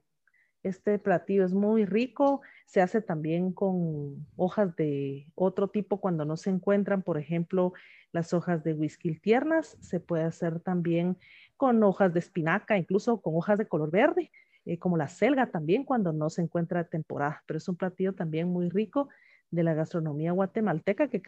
Este 0.62 0.98
platillo 0.98 1.44
es 1.44 1.52
muy 1.52 1.84
rico, 1.84 2.40
se 2.66 2.80
hace 2.80 3.00
también 3.00 3.52
con 3.52 4.26
hojas 4.36 4.76
de 4.76 5.26
otro 5.34 5.68
tipo 5.68 6.00
cuando 6.00 6.24
no 6.24 6.36
se 6.36 6.50
encuentran, 6.50 7.02
por 7.02 7.18
ejemplo, 7.18 7.72
las 8.12 8.32
hojas 8.32 8.62
de 8.62 8.74
whisky 8.74 9.18
tiernas, 9.18 9.76
se 9.80 9.98
puede 9.98 10.24
hacer 10.24 10.60
también 10.60 11.18
con 11.56 11.82
hojas 11.82 12.12
de 12.12 12.20
espinaca, 12.20 12.78
incluso 12.78 13.20
con 13.20 13.36
hojas 13.36 13.58
de 13.58 13.66
color 13.66 13.90
verde, 13.90 14.30
eh, 14.64 14.78
como 14.78 14.96
la 14.96 15.08
selga 15.08 15.50
también 15.50 15.84
cuando 15.84 16.12
no 16.12 16.30
se 16.30 16.42
encuentra 16.42 16.84
temporada. 16.84 17.42
Pero 17.46 17.58
es 17.58 17.68
un 17.68 17.76
platillo 17.76 18.14
también 18.14 18.48
muy 18.48 18.68
rico 18.68 19.08
de 19.50 19.64
la 19.64 19.74
gastronomía 19.74 20.32
guatemalteca 20.32 21.08
que 21.08 21.22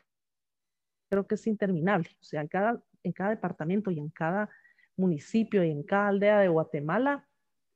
creo 1.10 1.26
que 1.26 1.34
es 1.34 1.46
interminable. 1.46 2.08
O 2.20 2.24
sea, 2.24 2.40
en 2.40 2.48
cada, 2.48 2.82
en 3.02 3.12
cada 3.12 3.30
departamento 3.30 3.90
y 3.90 3.98
en 3.98 4.10
cada 4.10 4.48
municipio 4.96 5.64
y 5.64 5.70
en 5.70 5.82
cada 5.82 6.08
aldea 6.08 6.40
de 6.40 6.48
Guatemala 6.48 7.26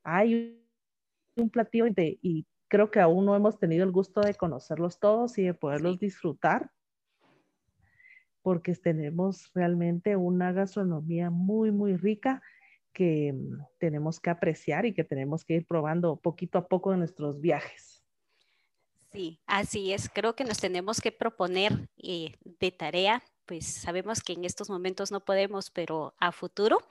hay 0.05 0.68
un 1.41 1.51
platillo 1.51 1.87
de, 1.91 2.19
y 2.23 2.47
creo 2.69 2.91
que 2.91 3.01
aún 3.01 3.25
no 3.25 3.35
hemos 3.35 3.59
tenido 3.59 3.85
el 3.85 3.93
gusto 3.93 4.21
de 4.21 4.35
conocerlos 4.35 4.99
todos 4.99 5.39
y 5.39 5.45
de 5.45 5.55
poderlos 5.55 5.99
disfrutar 5.99 6.71
porque 8.43 8.75
tenemos 8.75 9.51
realmente 9.55 10.17
una 10.17 10.53
gastronomía 10.53 11.31
muy, 11.31 11.71
muy 11.71 11.97
rica 11.97 12.43
que 12.93 13.33
mm, 13.33 13.59
tenemos 13.79 14.21
que 14.21 14.31
apreciar 14.31 14.87
y 14.87 14.95
que 14.95 15.05
tenemos 15.05 15.45
que 15.45 15.55
ir 15.55 15.67
probando 15.67 16.17
poquito 16.17 16.59
a 16.59 16.67
poco 16.67 16.93
en 16.93 17.01
nuestros 17.01 17.41
viajes. 17.41 18.03
Sí, 19.11 19.41
así 19.47 19.93
es. 19.93 20.09
Creo 20.09 20.35
que 20.35 20.45
nos 20.45 20.59
tenemos 20.59 21.01
que 21.01 21.13
proponer 21.13 21.89
eh, 21.99 22.37
de 22.61 22.71
tarea 22.71 23.23
pues 23.49 23.65
sabemos 23.67 24.23
que 24.23 24.35
en 24.35 24.45
estos 24.45 24.69
momentos 24.69 25.11
no 25.11 25.25
podemos, 25.25 25.71
pero 25.71 26.15
a 26.19 26.33
futuro, 26.33 26.87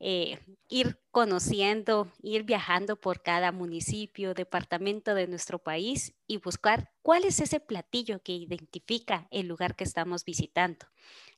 eh, 0.00 0.40
ir 0.68 0.98
conociendo, 1.12 2.10
ir 2.22 2.42
viajando 2.42 2.96
por 2.96 3.22
cada 3.22 3.52
municipio, 3.52 4.34
departamento 4.34 5.14
de 5.14 5.28
nuestro 5.28 5.60
país 5.60 6.12
y 6.26 6.38
buscar 6.38 6.90
cuál 7.02 7.24
es 7.24 7.38
ese 7.38 7.60
platillo 7.60 8.20
que 8.20 8.32
identifica 8.32 9.28
el 9.30 9.46
lugar 9.46 9.76
que 9.76 9.84
estamos 9.84 10.24
visitando. 10.24 10.86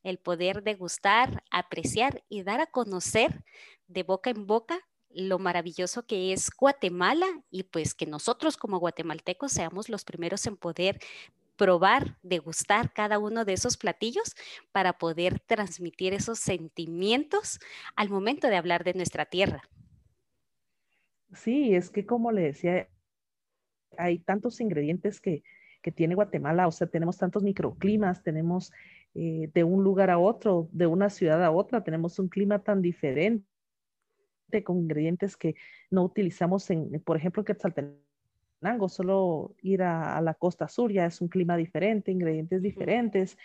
El 0.03 0.17
poder 0.17 0.63
degustar, 0.63 1.45
apreciar 1.51 2.25
y 2.31 2.43
dar 2.43 2.63
a 2.63 2.67
conocer 2.67 3.45
de 3.87 4.03
boca 4.03 4.31
en 4.31 4.47
boca 4.47 4.81
lo 5.11 5.39
maravilloso 5.39 6.07
que 6.07 6.33
es 6.33 6.51
Guatemala 6.51 7.27
y 7.51 7.65
pues 7.65 7.95
que 7.95 8.07
nosotros 8.07 8.57
como 8.57 8.79
guatemaltecos 8.79 9.53
seamos 9.53 9.91
los 9.91 10.05
primeros 10.05 10.47
en 10.47 10.57
poder 10.57 10.99
probar, 11.57 12.19
degustar 12.23 12.93
cada 12.93 13.19
uno 13.19 13.45
de 13.45 13.53
esos 13.53 13.77
platillos 13.77 14.35
para 14.73 14.95
poder 14.95 15.41
transmitir 15.41 16.13
esos 16.13 16.39
sentimientos 16.39 17.61
al 17.97 18.11
momento 18.11 18.49
de 18.49 18.57
hablar 18.57 18.85
de 18.85 18.95
nuestra 18.95 19.27
tierra. 19.27 19.63
Sí, 21.35 21.75
es 21.75 21.91
que 21.91 22.07
como 22.07 22.33
le 22.33 22.43
decía, 22.43 22.89
hay 23.99 24.19
tantos 24.19 24.61
ingredientes 24.61 25.21
que, 25.21 25.43
tiene 25.95 26.15
Guatemala, 26.15 26.67
o 26.67 26.73
sea, 26.73 26.87
tenemos 26.87 27.19
tantos 27.19 27.43
microclimas, 27.43 28.23
tenemos 28.23 28.73
eh, 29.15 29.51
de 29.53 29.65
un 29.65 29.85
lugar 29.85 30.09
a 30.09 30.17
otro, 30.17 30.67
de 30.73 30.87
una 30.87 31.11
ciudad 31.11 31.45
a 31.45 31.51
otra, 31.51 31.85
tenemos 31.85 32.19
un 32.19 32.29
clima 32.29 32.61
tan 32.61 32.81
diferente 32.81 33.45
con 34.65 34.79
ingredientes 34.79 35.37
que 35.37 35.57
no 35.91 36.05
utilizamos 36.05 36.71
en, 36.71 37.03
por 37.03 37.19
ejemplo, 37.19 37.45
Quetzaltenango 37.45 37.99
solo 38.89 39.55
ir 39.63 39.83
a, 39.83 40.21
la 40.21 40.35
costa 40.35 40.69
sur 40.69 40.93
ya 40.93 41.07
es 41.07 41.21
un 41.21 41.29
clima 41.29 41.57
diferente, 41.57 42.11
ingredientes 42.11 42.63
diferentes, 42.63 43.37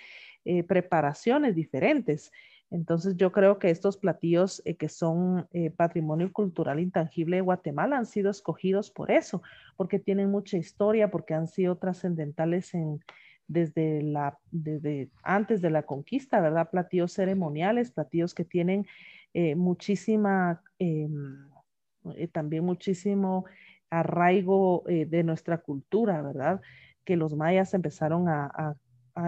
eh, 0.45 0.63
preparaciones 0.63 1.55
diferentes. 1.55 2.31
Entonces 2.71 3.17
yo 3.17 3.31
creo 3.31 3.57
que 3.57 3.69
estos 3.69 3.97
platillos 3.97 4.61
eh, 4.63 4.75
que 4.75 4.89
son 4.89 5.47
eh, 5.53 5.71
patrimonio 5.71 6.31
cultural 6.31 6.79
intangible 6.79 7.37
de 7.37 7.41
Guatemala 7.41 7.97
han 7.97 8.05
sido 8.05 8.29
escogidos 8.29 8.91
por 8.91 9.11
eso, 9.11 9.41
porque 9.75 9.99
tienen 9.99 10.29
mucha 10.29 10.57
historia, 10.57 11.09
porque 11.09 11.33
han 11.33 11.47
sido 11.47 11.77
trascendentales 11.77 12.73
en, 12.73 12.99
desde, 13.47 14.03
la, 14.03 14.37
desde 14.51 15.09
antes 15.23 15.61
de 15.61 15.71
la 15.71 15.83
conquista, 15.83 16.39
¿verdad? 16.39 16.69
Platillos 16.69 17.11
ceremoniales, 17.11 17.91
platillos 17.91 18.33
que 18.33 18.45
tienen 18.45 18.85
muchísima, 19.55 20.61
em, 20.79 21.47
también 22.31 22.65
muchísimo 22.65 23.45
arraigo 23.89 24.83
eh, 24.87 25.05
de 25.05 25.23
nuestra 25.23 25.59
cultura, 25.59 26.21
¿verdad? 26.21 26.61
Que 27.05 27.15
los 27.15 27.35
mayas 27.35 27.73
empezaron 27.73 28.27
a, 28.29 28.75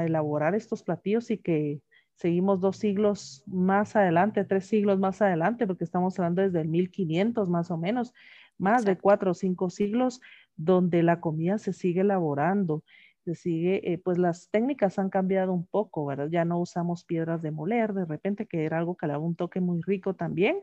elaborar 0.05 0.55
estos 0.55 0.83
platillos 0.83 1.31
y 1.31 1.37
que 1.37 1.81
seguimos 2.15 2.61
dos 2.61 2.77
siglos 2.77 3.43
más 3.45 3.97
adelante, 3.97 4.45
tres 4.45 4.65
siglos 4.65 4.99
más 4.99 5.21
adelante, 5.21 5.67
porque 5.67 5.83
estamos 5.83 6.17
hablando 6.17 6.41
desde 6.43 6.61
el 6.61 6.69
1500 6.69 7.49
más 7.49 7.71
o 7.71 7.77
menos, 7.77 8.13
más 8.57 8.85
de 8.85 8.97
cuatro 8.97 9.31
o 9.31 9.33
cinco 9.33 9.69
siglos, 9.69 10.21
donde 10.55 11.03
la 11.03 11.19
comida 11.19 11.57
se 11.57 11.73
sigue 11.73 12.01
elaborando, 12.01 12.85
se 13.25 13.35
sigue, 13.35 13.91
eh, 13.91 13.97
pues 13.97 14.17
las 14.17 14.49
técnicas 14.49 14.97
han 14.97 15.09
cambiado 15.09 15.51
un 15.51 15.65
poco, 15.65 16.05
¿verdad? 16.05 16.29
Ya 16.31 16.45
no 16.45 16.59
usamos 16.59 17.03
piedras 17.03 17.41
de 17.41 17.51
moler, 17.51 17.93
de 17.93 18.05
repente, 18.05 18.45
que 18.45 18.63
era 18.63 18.77
algo 18.77 18.95
que 18.95 19.07
le 19.07 19.13
daba 19.13 19.25
un 19.25 19.35
toque 19.35 19.59
muy 19.59 19.81
rico 19.81 20.13
también, 20.13 20.57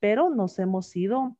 pero 0.00 0.28
nos 0.28 0.58
hemos 0.58 0.94
ido 0.94 1.36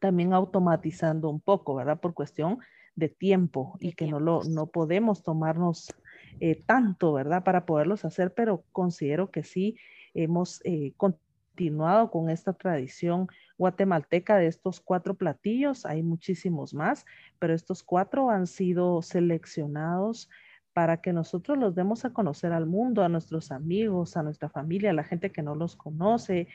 también 0.00 0.32
automatizando 0.32 1.28
un 1.30 1.40
poco, 1.40 1.74
¿verdad? 1.74 2.00
Por 2.00 2.14
cuestión 2.14 2.58
de 2.96 3.08
tiempo 3.08 3.76
y 3.80 3.92
que 3.92 4.06
no 4.06 4.20
lo 4.20 4.44
no 4.44 4.66
podemos 4.66 5.22
tomarnos 5.22 5.92
eh, 6.40 6.62
tanto, 6.66 7.12
¿verdad? 7.12 7.44
Para 7.44 7.66
poderlos 7.66 8.04
hacer, 8.04 8.32
pero 8.34 8.64
considero 8.72 9.30
que 9.30 9.42
sí 9.42 9.76
hemos 10.14 10.60
eh, 10.64 10.92
continuado 10.96 12.10
con 12.10 12.30
esta 12.30 12.52
tradición 12.52 13.28
guatemalteca 13.58 14.36
de 14.36 14.46
estos 14.46 14.80
cuatro 14.80 15.14
platillos. 15.14 15.86
Hay 15.86 16.02
muchísimos 16.02 16.74
más, 16.74 17.04
pero 17.38 17.54
estos 17.54 17.82
cuatro 17.82 18.30
han 18.30 18.46
sido 18.46 19.02
seleccionados 19.02 20.28
para 20.72 21.00
que 21.00 21.12
nosotros 21.12 21.56
los 21.56 21.76
demos 21.76 22.04
a 22.04 22.12
conocer 22.12 22.52
al 22.52 22.66
mundo, 22.66 23.04
a 23.04 23.08
nuestros 23.08 23.52
amigos, 23.52 24.16
a 24.16 24.24
nuestra 24.24 24.48
familia, 24.48 24.90
a 24.90 24.94
la 24.94 25.04
gente 25.04 25.30
que 25.30 25.42
no 25.42 25.54
los 25.54 25.76
conoce, 25.76 26.48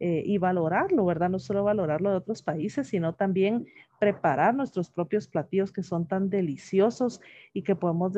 eh, 0.00 0.22
y 0.26 0.38
valorarlo, 0.38 1.04
¿verdad? 1.04 1.30
No 1.30 1.38
solo 1.38 1.64
valorarlo 1.64 2.10
de 2.10 2.16
otros 2.16 2.42
países, 2.42 2.88
sino 2.88 3.14
también 3.14 3.66
preparar 4.00 4.54
nuestros 4.54 4.90
propios 4.90 5.28
platillos 5.28 5.72
que 5.72 5.82
son 5.82 6.06
tan 6.08 6.28
deliciosos 6.28 7.20
y 7.52 7.62
que 7.62 7.76
podemos 7.76 8.12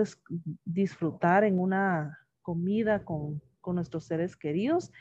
disfrutar 0.65 1.45
en 1.45 1.59
una 1.59 2.19
comida 2.43 3.05
con, 3.05 3.43
con, 3.61 3.77
nuestros 3.77 4.05
seres 4.05 4.37
queridos 4.37 4.93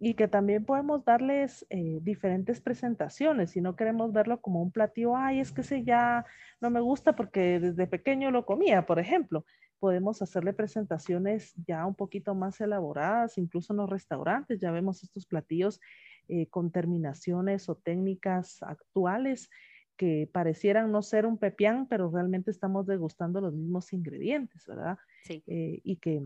y 0.00 0.14
que 0.14 0.28
también 0.28 0.64
podemos 0.64 1.04
darles 1.04 1.66
eh, 1.70 1.98
diferentes 2.02 2.60
presentaciones. 2.60 3.50
Si 3.50 3.60
no 3.60 3.76
queremos 3.76 4.12
verlo 4.12 4.40
como 4.40 4.62
un 4.62 4.70
platillo, 4.70 5.16
ay, 5.16 5.40
es 5.40 5.52
que 5.52 5.60
ese 5.60 5.84
ya 5.84 6.24
no 6.60 6.70
me 6.70 6.80
gusta 6.80 7.14
porque 7.14 7.60
desde 7.60 7.86
pequeño 7.86 8.30
lo 8.30 8.44
comía, 8.44 8.86
por 8.86 8.98
ejemplo 8.98 9.44
podemos 9.78 10.22
hacerle 10.22 10.52
presentaciones 10.52 11.54
ya 11.66 11.86
un 11.86 11.94
poquito 11.94 12.34
más 12.34 12.60
elaboradas, 12.60 13.38
incluso 13.38 13.72
en 13.72 13.78
los 13.78 13.90
restaurantes, 13.90 14.60
ya 14.60 14.70
vemos 14.70 15.02
estos 15.02 15.26
platillos 15.26 15.80
eh, 16.28 16.48
con 16.48 16.70
terminaciones 16.70 17.68
o 17.68 17.76
técnicas 17.76 18.62
actuales 18.62 19.48
que 19.96 20.28
parecieran 20.32 20.92
no 20.92 21.02
ser 21.02 21.26
un 21.26 21.38
pepián, 21.38 21.88
pero 21.88 22.10
realmente 22.10 22.50
estamos 22.50 22.86
degustando 22.86 23.40
los 23.40 23.54
mismos 23.54 23.92
ingredientes, 23.92 24.64
¿verdad? 24.66 24.98
Sí. 25.24 25.42
Eh, 25.46 25.80
y 25.82 25.96
que 25.96 26.22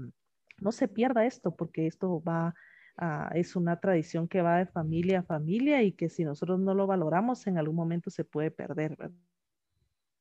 no 0.60 0.72
se 0.72 0.88
pierda 0.88 1.24
esto, 1.24 1.56
porque 1.56 1.86
esto 1.86 2.22
va 2.22 2.54
a, 2.96 3.30
es 3.34 3.56
una 3.56 3.80
tradición 3.80 4.28
que 4.28 4.42
va 4.42 4.58
de 4.58 4.66
familia 4.66 5.20
a 5.20 5.22
familia 5.22 5.82
y 5.82 5.92
que 5.92 6.08
si 6.08 6.24
nosotros 6.24 6.60
no 6.60 6.74
lo 6.74 6.86
valoramos, 6.86 7.46
en 7.46 7.58
algún 7.58 7.76
momento 7.76 8.10
se 8.10 8.24
puede 8.24 8.50
perder, 8.50 8.96
¿verdad? 8.96 9.16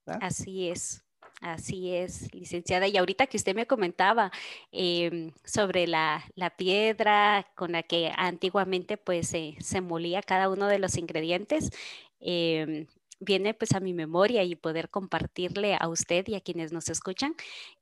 Así 0.06 0.70
es. 0.70 1.04
Así 1.41 1.91
es, 1.91 2.32
licenciada. 2.36 2.88
Y 2.88 2.97
ahorita 2.97 3.25
que 3.25 3.38
usted 3.38 3.56
me 3.56 3.65
comentaba 3.65 4.32
em, 4.71 5.32
sobre 5.43 5.88
la, 5.88 6.23
piedra 6.56 7.47
con 7.56 7.71
la 7.71 7.82
que 7.82 8.12
antiguamente 8.15 8.97
pues 8.97 9.30
se 9.30 9.82
molía 9.82 10.21
cada 10.21 10.49
uno 10.49 10.67
de 10.67 10.77
los 10.77 10.97
ingredientes, 10.97 11.71
em, 12.19 12.86
viene 13.19 13.56
pues 13.56 13.73
a 13.73 13.80
mi 13.80 13.93
memoria 13.93 14.43
y 14.43 14.56
poder 14.56 14.89
compartirle 14.89 15.75
a 15.80 15.88
usted 15.89 16.27
y 16.27 16.36
a 16.36 16.41
quienes 16.41 16.71
nos 16.71 16.89
escuchan 16.89 17.36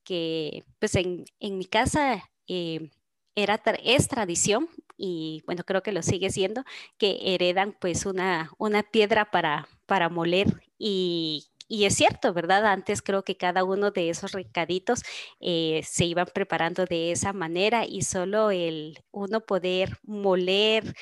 que 0.04 0.64
pues 0.80 0.96
en, 0.96 1.26
mi 1.42 1.66
casa 1.66 2.30
eh, 2.48 2.90
era, 3.36 3.62
es 3.84 4.08
tradición 4.08 4.70
y 4.98 5.44
bueno, 5.46 5.64
creo 5.66 5.84
que 5.84 5.92
lo 5.92 6.02
sigue 6.04 6.30
siendo, 6.30 6.64
que 6.98 7.20
heredan 7.24 7.76
pues 7.80 8.06
una, 8.06 8.52
una 8.58 8.84
piedra 8.84 9.32
para, 9.32 9.68
para 9.86 10.10
moler 10.10 10.48
y, 10.78 11.50
y 11.70 11.86
es 11.86 11.96
cierto, 11.96 12.34
¿verdad? 12.34 12.66
Antes 12.66 13.02
creo 13.02 13.24
que 13.24 13.38
cada 13.38 13.64
uno 13.64 13.92
de 13.92 14.10
esos 14.10 14.34
recaditos 14.34 15.04
eh, 15.40 15.82
se 15.86 16.06
iban 16.06 16.28
preparando 16.34 16.86
de 16.86 17.12
esa 17.12 17.32
manera 17.34 17.86
y 17.86 18.02
solo 18.02 18.52
el 18.52 19.00
uno 19.12 19.42
poder 19.42 19.98
moler 20.04 20.96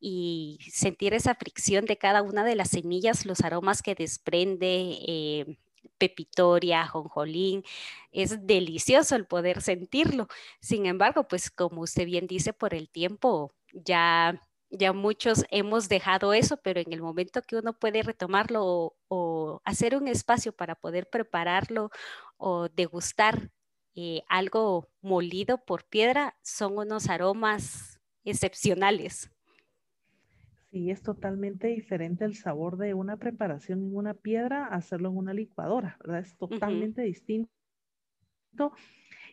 y 0.00 0.58
sentir 0.72 1.14
esa 1.14 1.34
fricción 1.36 1.86
de 1.86 1.98
cada 1.98 2.22
una 2.22 2.44
de 2.44 2.56
las 2.56 2.70
semillas, 2.70 3.26
los 3.26 3.40
aromas 3.42 3.82
que 3.82 3.94
desprende. 3.94 4.98
Eh, 5.06 5.58
pepitoria, 5.98 6.86
jonjolín, 6.86 7.64
es 8.12 8.46
delicioso 8.46 9.16
el 9.16 9.26
poder 9.26 9.62
sentirlo. 9.62 10.28
Sin 10.60 10.86
embargo, 10.86 11.26
pues 11.28 11.50
como 11.50 11.82
usted 11.82 12.06
bien 12.06 12.26
dice, 12.26 12.52
por 12.52 12.74
el 12.74 12.88
tiempo 12.88 13.52
ya 13.72 14.40
ya 14.70 14.92
muchos 14.92 15.44
hemos 15.50 15.88
dejado 15.88 16.32
eso, 16.32 16.58
pero 16.58 16.80
en 16.80 16.92
el 16.92 17.00
momento 17.00 17.42
que 17.42 17.56
uno 17.56 17.72
puede 17.72 18.02
retomarlo 18.02 18.96
o, 19.08 19.60
hacer 19.64 19.96
un 19.96 20.08
espacio 20.08 20.52
para 20.52 20.74
poder 20.74 21.08
prepararlo 21.08 21.90
o 22.36 22.68
degustar 22.68 23.50
eh, 23.94 24.22
algo 24.28 24.88
molido 25.00 25.58
por 25.64 25.84
piedra, 25.84 26.36
son 26.42 26.78
unos 26.78 27.08
aromas 27.08 28.00
excepcionales. 28.24 29.30
Sí, 30.70 30.90
es 30.90 31.02
totalmente 31.02 31.68
diferente 31.68 32.24
el 32.24 32.36
sabor 32.36 32.76
de 32.76 32.92
una 32.92 33.16
preparación 33.16 33.78
en 33.80 33.96
una 33.96 34.14
piedra 34.14 34.66
a 34.66 34.76
hacerlo 34.76 35.08
en 35.08 35.16
una 35.16 35.32
licuadora, 35.32 35.96
¿verdad? 36.00 36.20
Es 36.20 36.36
totalmente 36.36 37.02
distinto 37.02 37.48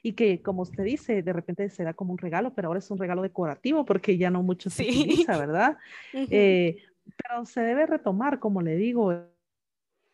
y 0.05 0.13
que, 0.13 0.43
como 0.43 0.61
usted 0.61 0.83
dice, 0.83 1.23
de 1.23 1.33
repente 1.33 1.67
se 1.67 1.83
da 1.83 1.95
como 1.95 2.11
un 2.11 2.19
regalo, 2.19 2.53
pero 2.53 2.67
ahora 2.67 2.77
es 2.77 2.91
un 2.91 2.99
regalo 2.99 3.23
decorativo 3.23 3.85
porque 3.85 4.19
ya 4.19 4.29
no 4.29 4.43
mucho 4.43 4.69
se 4.69 4.83
utiliza, 4.83 5.35
¿verdad? 5.35 5.77
Eh, 6.13 6.77
pero 7.17 7.43
se 7.47 7.61
debe 7.61 7.87
retomar, 7.87 8.37
como 8.37 8.61
le 8.61 8.75
digo. 8.75 9.13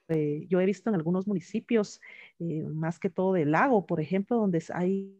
Eh, 0.07 0.45
yo 0.47 0.61
he 0.61 0.65
visto 0.65 0.89
en 0.89 0.95
algunos 0.95 1.27
municipios, 1.27 1.99
eh, 2.39 2.63
más 2.63 2.99
que 2.99 3.09
todo 3.09 3.33
del 3.33 3.51
lago, 3.51 3.85
por 3.85 3.99
ejemplo, 3.99 4.37
donde 4.37 4.63
hay 4.73 5.13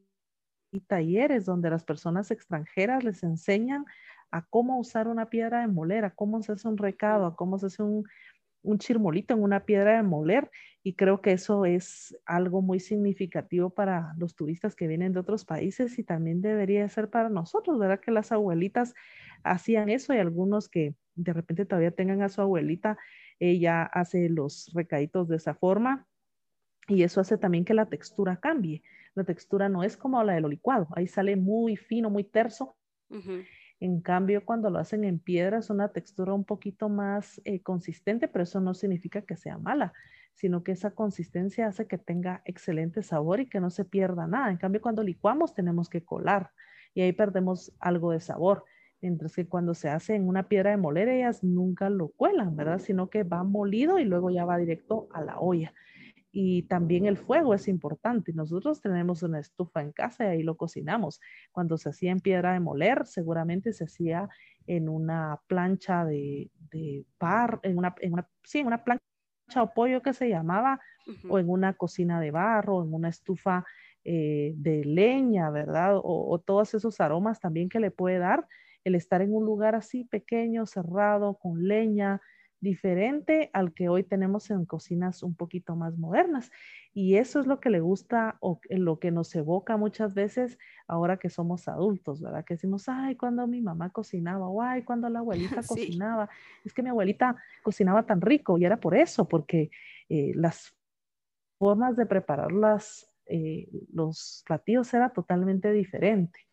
talleres 0.88 1.44
donde 1.44 1.70
las 1.70 1.84
personas 1.84 2.32
extranjeras 2.32 3.04
les 3.04 3.24
enseñan 3.24 3.86
a 4.32 4.46
cómo 4.46 4.80
usar 4.80 5.10
una 5.10 5.30
piedra 5.30 5.60
de 5.60 5.68
moler, 5.68 6.06
a 6.06 6.12
cómo 6.12 6.42
se 6.44 6.54
hace 6.54 6.70
un 6.70 6.78
recado, 6.78 7.26
a 7.26 7.36
cómo 7.36 7.60
se 7.60 7.66
hace 7.66 7.84
un, 7.84 8.08
un 8.64 8.78
chirmolito 8.78 9.34
en 9.34 9.44
una 9.44 9.66
piedra 9.66 9.96
de 9.96 10.04
moler 10.04 10.50
y 10.84 10.94
creo 10.94 11.22
que 11.22 11.32
eso 11.32 11.66
es 11.66 12.18
algo 12.26 12.62
muy 12.62 12.80
significativo 12.80 13.70
para 13.70 14.14
los 14.18 14.36
turistas 14.36 14.76
que 14.76 14.88
vienen 14.88 15.14
de 15.14 15.20
otros 15.20 15.46
países 15.46 15.98
y 16.00 16.04
también 16.04 16.42
debería 16.42 16.88
ser 16.90 17.10
para 17.10 17.30
nosotros, 17.30 17.78
¿verdad? 17.78 18.00
Que 18.00 18.12
las 18.12 18.32
abuelitas 18.32 18.94
hacían 19.44 19.90
eso 19.90 20.14
y 20.14 20.18
algunos 20.18 20.70
que 20.70 20.96
de 21.16 21.34
repente 21.34 21.66
todavía 21.66 21.92
tengan 21.92 22.22
a 22.22 22.30
su 22.30 22.42
abuelita, 22.42 22.98
ella 23.40 23.84
hace 23.84 24.30
los 24.30 24.72
recaditos 24.74 25.28
de 25.28 25.38
esa 25.38 25.54
forma 25.54 26.08
y 26.88 27.04
eso 27.04 27.22
hace 27.22 27.38
también 27.38 27.66
que 27.66 27.74
la 27.74 27.88
textura 27.88 28.40
cambie. 28.40 28.84
La 29.14 29.24
textura 29.24 29.70
no 29.70 29.84
es 29.84 29.98
como 29.98 30.24
la 30.24 30.34
del 30.34 30.50
licuado, 30.50 30.88
ahí 30.96 31.08
sale 31.08 31.36
muy 31.36 31.76
fino, 31.76 32.10
muy 32.10 32.24
terso. 32.24 32.76
En 33.82 34.00
cambio, 34.00 34.46
cuando 34.46 34.70
lo 34.70 34.78
hacen 34.78 35.04
en 35.04 35.18
piedra 35.18 35.58
es 35.58 35.72
una 35.72 35.88
textura 35.90 36.36
un 36.36 36.44
poquito 36.44 36.88
más 36.88 37.42
eh, 37.46 37.64
consistente, 37.64 38.28
pero 38.28 38.44
eso 38.44 38.62
no 38.62 38.76
significa 38.76 39.24
que 39.24 39.36
sea 39.36 39.58
mala, 39.58 39.92
sino 40.36 40.64
que 40.64 40.72
esa 40.72 40.92
consistencia 40.92 41.66
hace 41.66 41.88
que 41.88 41.98
tenga 41.98 42.44
excelente 42.46 43.02
sabor 43.02 43.40
y 43.40 43.50
que 43.50 43.60
no 43.60 43.72
se 43.72 43.84
pierda 43.84 44.28
nada. 44.28 44.52
En 44.52 44.58
cambio, 44.58 44.82
cuando 44.82 45.02
licuamos 45.02 45.56
tenemos 45.56 45.90
que 45.90 46.06
colar 46.06 46.52
y 46.94 47.02
ahí 47.02 47.12
perdemos 47.12 47.74
algo 47.80 48.12
de 48.12 48.20
sabor. 48.20 48.66
Mientras 49.02 49.34
que 49.34 49.48
cuando 49.48 49.74
se 49.74 49.90
hace 49.90 50.14
en 50.14 50.28
una 50.28 50.48
piedra 50.48 50.70
de 50.70 50.78
moler, 50.78 51.10
ellas 51.10 51.44
nunca 51.44 51.90
lo 51.90 52.10
cuelan, 52.10 52.56
¿verdad? 52.56 52.78
Sino 52.78 53.10
que 53.10 53.24
va 53.24 53.44
molido 53.44 53.98
y 53.98 54.06
luego 54.06 54.30
ya 54.30 54.46
va 54.46 54.60
directo 54.60 55.10
a 55.12 55.22
la 55.22 55.40
olla 55.40 55.74
y 56.32 56.64
también 56.64 57.06
el 57.06 57.18
fuego 57.18 57.54
es 57.54 57.68
importante. 57.68 58.34
Nosotros 58.34 58.82
tenemos 58.82 59.24
una 59.24 59.40
estufa 59.40 59.82
en 59.82 59.92
casa 59.92 60.26
y 60.26 60.28
ahí 60.28 60.44
lo 60.44 60.56
cocinamos. 60.56 61.20
Cuando 61.52 61.78
se 61.78 61.90
hacía 61.90 62.12
en 62.12 62.20
piedra 62.20 62.54
de 62.54 62.60
moler, 62.60 63.06
seguramente 63.06 63.74
se 63.74 63.84
hacía 63.84 64.30
en 64.66 64.88
una 64.88 65.42
plancha 65.48 66.06
de, 66.06 66.50
de 66.72 67.06
bar, 67.20 67.60
en 67.64 67.78
una, 67.78 67.94
en 68.00 68.14
una, 68.14 68.30
sí, 68.44 68.60
en 68.60 68.68
una 68.68 68.84
plancha 68.84 69.02
o 69.58 69.74
pollo 69.74 70.02
que 70.02 70.14
se 70.14 70.30
llamaba, 70.30 70.80
o 71.28 71.40
en 71.40 71.50
una 71.50 71.74
cocina 71.74 72.22
de 72.22 72.32
barro, 72.32 72.84
en 72.84 72.94
una 72.94 73.10
estufa 73.10 73.66
eh, 74.06 74.54
de 74.56 74.86
leña, 74.86 75.50
¿verdad? 75.50 75.98
O, 75.98 76.32
o 76.32 76.40
todos 76.40 76.74
esos 76.74 77.02
aromas 77.02 77.40
también 77.40 77.68
que 77.68 77.80
le 77.80 77.92
puede 77.92 78.20
dar 78.20 78.48
el 78.84 78.96
estar 78.96 79.22
en 79.22 79.34
un 79.34 79.46
lugar 79.46 79.76
así 79.76 80.06
pequeño, 80.06 80.66
cerrado, 80.66 81.36
con 81.36 81.68
leña, 81.68 82.22
diferente 82.62 83.50
al 83.54 83.74
que 83.74 83.90
hoy 83.90 84.04
tenemos 84.04 84.50
en 84.52 84.66
cocinas 84.66 85.24
un 85.24 85.36
poquito 85.36 85.76
más 85.76 85.98
modernas. 85.98 86.52
Y 86.94 87.16
eso 87.16 87.40
es 87.40 87.48
lo 87.48 87.60
que 87.60 87.70
le 87.70 87.80
gusta 87.80 88.38
o 88.40 88.62
lo 88.70 89.00
que 89.00 89.12
nos 89.12 89.34
evoca 89.36 89.78
muchas 89.78 90.14
veces 90.14 90.58
ahora 90.88 91.18
que 91.18 91.30
somos 91.30 91.68
adultos, 91.68 92.22
¿verdad? 92.22 92.46
Que 92.46 92.54
decimos, 92.54 92.88
ay, 92.88 93.16
cuando 93.16 93.48
mi 93.48 93.62
mamá 93.62 93.90
cocinaba, 93.90 94.48
o 94.48 94.62
ay, 94.62 94.84
cuando 94.84 95.10
la 95.10 95.20
abuelita 95.60 95.64
cocinaba. 95.64 96.30
Es 96.64 96.74
que 96.74 96.84
mi 96.84 96.90
abuelita 96.90 97.36
cocinaba 97.64 98.06
tan 98.06 98.22
rico 98.22 98.58
y 98.58 98.66
era 98.66 98.80
por 98.80 98.96
eso, 98.96 99.28
porque 99.28 99.72
eh, 100.08 100.32
las 100.36 100.76
formas 101.58 101.96
de 101.96 102.06
preparar 102.06 102.52
eh, 103.26 103.68
los 103.94 104.44
platillos 104.46 104.94
era 104.94 105.10
totalmente 105.10 105.72
diferente. 105.72 106.51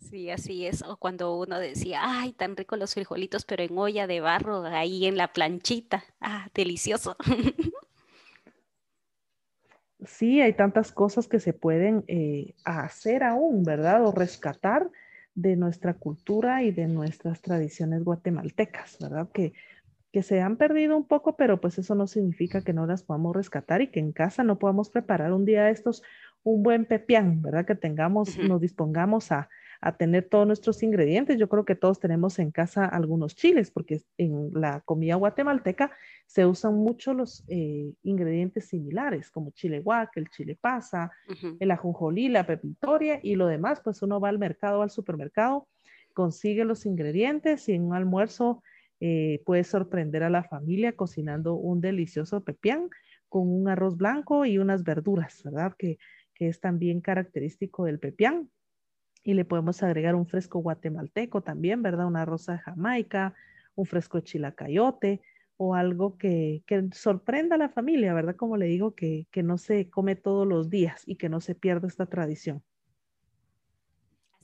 Sí, 0.00 0.30
así 0.30 0.66
es. 0.66 0.82
O 0.82 0.96
cuando 0.96 1.36
uno 1.38 1.58
decía, 1.58 2.00
ay, 2.02 2.32
tan 2.32 2.56
rico 2.56 2.76
los 2.76 2.94
frijolitos, 2.94 3.44
pero 3.44 3.62
en 3.62 3.76
olla 3.76 4.06
de 4.06 4.20
barro, 4.20 4.64
ahí 4.64 5.06
en 5.06 5.16
la 5.16 5.32
planchita. 5.32 6.04
Ah, 6.20 6.48
delicioso. 6.54 7.16
Sí, 10.06 10.40
hay 10.40 10.52
tantas 10.52 10.92
cosas 10.92 11.26
que 11.26 11.40
se 11.40 11.52
pueden 11.52 12.04
eh, 12.06 12.54
hacer 12.64 13.24
aún, 13.24 13.64
¿verdad? 13.64 14.06
O 14.06 14.12
rescatar 14.12 14.88
de 15.34 15.56
nuestra 15.56 15.94
cultura 15.94 16.62
y 16.62 16.70
de 16.70 16.86
nuestras 16.86 17.42
tradiciones 17.42 18.04
guatemaltecas, 18.04 18.98
¿verdad? 19.00 19.28
Que, 19.34 19.54
que 20.12 20.22
se 20.22 20.40
han 20.40 20.56
perdido 20.56 20.96
un 20.96 21.04
poco, 21.04 21.36
pero 21.36 21.60
pues 21.60 21.78
eso 21.78 21.96
no 21.96 22.06
significa 22.06 22.62
que 22.62 22.72
no 22.72 22.86
las 22.86 23.02
podamos 23.02 23.34
rescatar 23.34 23.82
y 23.82 23.88
que 23.88 23.98
en 23.98 24.12
casa 24.12 24.44
no 24.44 24.60
podamos 24.60 24.88
preparar 24.88 25.32
un 25.32 25.44
día 25.44 25.68
estos 25.68 26.04
un 26.44 26.62
buen 26.62 26.84
pepián, 26.84 27.42
¿verdad? 27.42 27.66
Que 27.66 27.74
tengamos, 27.74 28.38
nos 28.38 28.60
dispongamos 28.60 29.32
a, 29.32 29.48
a 29.80 29.96
tener 29.96 30.28
todos 30.28 30.46
nuestros 30.46 30.82
ingredientes. 30.82 31.38
Yo 31.38 31.48
creo 31.48 31.64
que 31.64 31.74
todos 31.74 32.00
tenemos 32.00 32.38
en 32.38 32.50
casa 32.50 32.84
algunos 32.84 33.34
chiles, 33.36 33.70
porque 33.70 34.02
en 34.16 34.50
la 34.52 34.80
comida 34.80 35.14
guatemalteca 35.14 35.92
se 36.26 36.46
usan 36.46 36.74
mucho 36.74 37.14
los 37.14 37.44
eh, 37.48 37.92
ingredientes 38.02 38.66
similares, 38.66 39.30
como 39.30 39.50
chile 39.52 39.80
guac, 39.80 40.16
el 40.16 40.28
chile 40.30 40.58
pasa, 40.60 41.12
el 41.60 41.70
ajonjolí, 41.70 42.28
la 42.28 42.46
pepitoria 42.46 43.20
y 43.22 43.36
lo 43.36 43.46
demás, 43.46 43.80
pues 43.82 44.02
uno 44.02 44.20
va 44.20 44.28
al 44.28 44.38
mercado, 44.38 44.82
al 44.82 44.90
supermercado, 44.90 45.68
consigue 46.12 46.64
los 46.64 46.84
ingredientes 46.84 47.68
y 47.68 47.72
en 47.72 47.84
un 47.84 47.94
almuerzo 47.94 48.62
eh, 49.00 49.42
puede 49.46 49.62
sorprender 49.62 50.24
a 50.24 50.30
la 50.30 50.42
familia 50.42 50.92
cocinando 50.92 51.54
un 51.54 51.80
delicioso 51.80 52.42
pepián 52.42 52.90
con 53.28 53.48
un 53.48 53.68
arroz 53.68 53.96
blanco 53.96 54.44
y 54.44 54.58
unas 54.58 54.82
verduras, 54.82 55.42
¿verdad? 55.44 55.74
Que, 55.78 55.98
que 56.34 56.48
es 56.48 56.60
también 56.60 57.00
característico 57.00 57.84
del 57.84 58.00
pepián 58.00 58.50
y 59.22 59.34
le 59.34 59.44
podemos 59.44 59.82
agregar 59.82 60.14
un 60.14 60.26
fresco 60.26 60.60
guatemalteco 60.60 61.42
también, 61.42 61.82
¿verdad? 61.82 62.06
Una 62.06 62.24
rosa 62.24 62.52
de 62.52 62.58
Jamaica, 62.58 63.34
un 63.74 63.86
fresco 63.86 64.20
chilacayote 64.20 65.20
o 65.56 65.74
algo 65.74 66.16
que, 66.16 66.62
sorprenda 66.92 67.56
a 67.56 67.58
la 67.58 67.68
familia, 67.68 68.14
¿verdad? 68.14 68.36
Como 68.36 68.56
le 68.56 68.66
digo, 68.66 68.94
que, 68.94 69.26
que 69.30 69.42
no 69.42 69.58
se 69.58 69.90
come 69.90 70.16
todos 70.16 70.46
los 70.46 70.70
días 70.70 71.02
y 71.06 71.16
que 71.16 71.28
no 71.28 71.40
se 71.40 71.54
pierda 71.54 71.88
esta 71.88 72.06
tradición. 72.06 72.62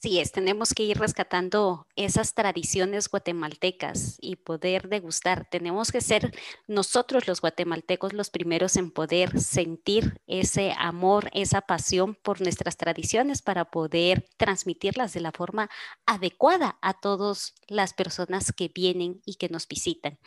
Sí, 0.04 0.20
es, 0.20 0.32
tenemos 0.32 0.74
que 0.74 0.82
ir 0.82 0.98
rescatando 0.98 1.86
esas 1.96 2.34
tradiciones 2.34 3.08
guatemaltecas 3.08 4.18
y 4.20 4.36
poder 4.36 4.90
degustar. 4.90 5.48
Tenemos 5.48 5.92
que 5.92 6.02
ser 6.02 6.38
nosotros 6.66 7.26
los 7.26 7.40
guatemaltecos 7.40 8.12
los 8.12 8.28
primeros 8.28 8.76
en 8.76 8.90
poder 8.90 9.40
sentir 9.40 10.20
ese 10.26 10.74
amor, 10.76 11.30
esa 11.32 11.62
pasión 11.62 12.16
por 12.16 12.42
nuestras 12.42 12.76
tradiciones 12.76 13.40
para 13.40 13.70
poder 13.70 14.26
transmitirlas 14.36 15.14
de 15.14 15.20
la 15.20 15.32
forma 15.32 15.70
adecuada 16.04 16.76
a 16.82 16.92
todas 16.92 17.54
las 17.66 17.94
personas 17.94 18.52
que 18.52 18.68
vienen 18.68 19.22
y 19.24 19.36
que 19.36 19.48
nos 19.48 19.66
visitan. 19.66 20.18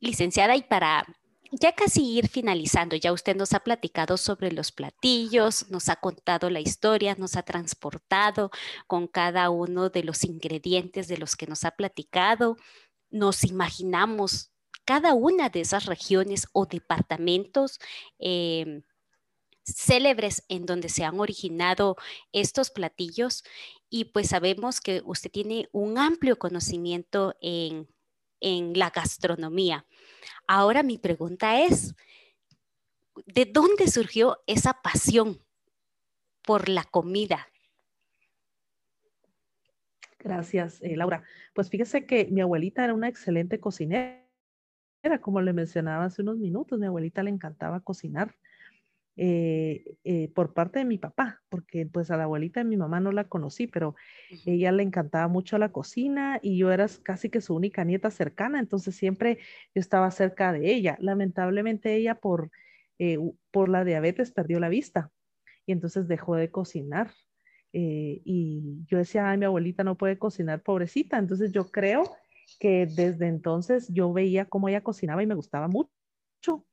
Licenciada, 0.00 0.54
y 0.54 0.64
para 0.64 1.06
ya 1.52 1.72
casi 1.74 2.02
ir 2.18 2.28
finalizando, 2.28 2.96
ya 2.96 3.12
usted 3.12 3.36
nos 3.36 3.52
ha 3.52 3.60
platicado 3.60 4.16
sobre 4.16 4.52
los 4.52 4.72
platillos, 4.72 5.70
nos 5.70 5.88
ha 5.90 5.96
contado 5.96 6.48
la 6.50 6.60
historia, 6.60 7.14
nos 7.18 7.36
ha 7.36 7.42
transportado 7.42 8.50
con 8.86 9.06
cada 9.06 9.50
uno 9.50 9.90
de 9.90 10.02
los 10.02 10.24
ingredientes 10.24 11.08
de 11.08 11.18
los 11.18 11.36
que 11.36 11.46
nos 11.46 11.64
ha 11.64 11.72
platicado, 11.72 12.56
nos 13.10 13.44
imaginamos 13.44 14.50
cada 14.86 15.14
una 15.14 15.50
de 15.50 15.60
esas 15.60 15.84
regiones 15.86 16.48
o 16.52 16.66
departamentos 16.66 17.78
em, 18.18 18.82
célebres 19.64 20.44
en 20.48 20.66
donde 20.66 20.88
se 20.88 21.04
han 21.04 21.20
originado 21.20 21.96
estos 22.32 22.70
platillos 22.70 23.44
y 23.90 24.06
pues 24.06 24.30
sabemos 24.30 24.80
que 24.80 25.02
usted 25.04 25.30
tiene 25.30 25.68
un 25.72 25.98
amplio 25.98 26.38
conocimiento 26.38 27.34
en, 27.40 27.88
en 28.40 28.78
la 28.78 28.90
gastronomía. 28.90 29.86
Ahora 30.46 30.82
mi 30.82 30.98
pregunta 30.98 31.60
es, 31.60 31.94
¿de 33.26 33.44
dónde 33.44 33.88
surgió 33.88 34.42
esa 34.46 34.74
pasión 34.82 35.40
por 36.42 36.68
la 36.68 36.84
comida? 36.84 37.48
Gracias, 40.18 40.80
eh, 40.82 40.96
Laura. 40.96 41.24
Pues 41.52 41.68
fíjese 41.68 42.06
que 42.06 42.26
mi 42.26 42.40
abuelita 42.40 42.84
era 42.84 42.94
una 42.94 43.08
excelente 43.08 43.58
cocinera, 43.58 44.22
como 45.20 45.40
le 45.40 45.52
mencionaba 45.52 46.04
hace 46.04 46.22
unos 46.22 46.38
minutos, 46.38 46.78
mi 46.78 46.86
abuelita 46.86 47.22
le 47.22 47.30
encantaba 47.30 47.80
cocinar. 47.80 48.36
Eh, 49.16 49.98
eh, 50.04 50.32
por 50.34 50.54
parte 50.54 50.78
de 50.78 50.86
mi 50.86 50.96
papá, 50.96 51.42
porque 51.50 51.84
pues 51.84 52.10
a 52.10 52.16
la 52.16 52.24
abuelita 52.24 52.60
de 52.60 52.64
mi 52.64 52.78
mamá 52.78 52.98
no 52.98 53.12
la 53.12 53.28
conocí, 53.28 53.66
pero 53.66 53.94
ella 54.46 54.72
le 54.72 54.82
encantaba 54.82 55.28
mucho 55.28 55.58
la 55.58 55.70
cocina 55.70 56.40
y 56.42 56.56
yo 56.56 56.72
era 56.72 56.86
casi 57.02 57.28
que 57.28 57.42
su 57.42 57.54
única 57.54 57.84
nieta 57.84 58.10
cercana, 58.10 58.58
entonces 58.58 58.96
siempre 58.96 59.36
yo 59.74 59.80
estaba 59.80 60.10
cerca 60.10 60.52
de 60.52 60.72
ella. 60.72 60.96
Lamentablemente 60.98 61.94
ella 61.94 62.14
por, 62.20 62.50
por 63.50 63.68
la 63.68 63.84
diabetes 63.84 64.32
perdió 64.32 64.60
la 64.60 64.70
vista 64.70 65.12
y 65.66 65.72
entonces 65.72 66.08
dejó 66.08 66.36
de 66.36 66.50
cocinar. 66.50 67.10
Eh, 67.72 68.20
y 68.24 68.84
yo 68.86 68.98
decía, 68.98 69.30
ay, 69.30 69.38
mi 69.38 69.46
abuelita 69.46 69.84
no 69.84 69.96
puede 69.96 70.18
cocinar, 70.18 70.62
pobrecita. 70.62 71.18
Entonces 71.18 71.52
yo 71.52 71.70
creo 71.70 72.04
que 72.58 72.86
desde 72.86 73.28
entonces 73.28 73.88
yo 73.92 74.12
veía 74.12 74.46
cómo 74.46 74.68
ella 74.68 74.82
cocinaba 74.82 75.22
y 75.22 75.26
me 75.26 75.34
gustaba 75.34 75.68
mucho. 75.68 76.66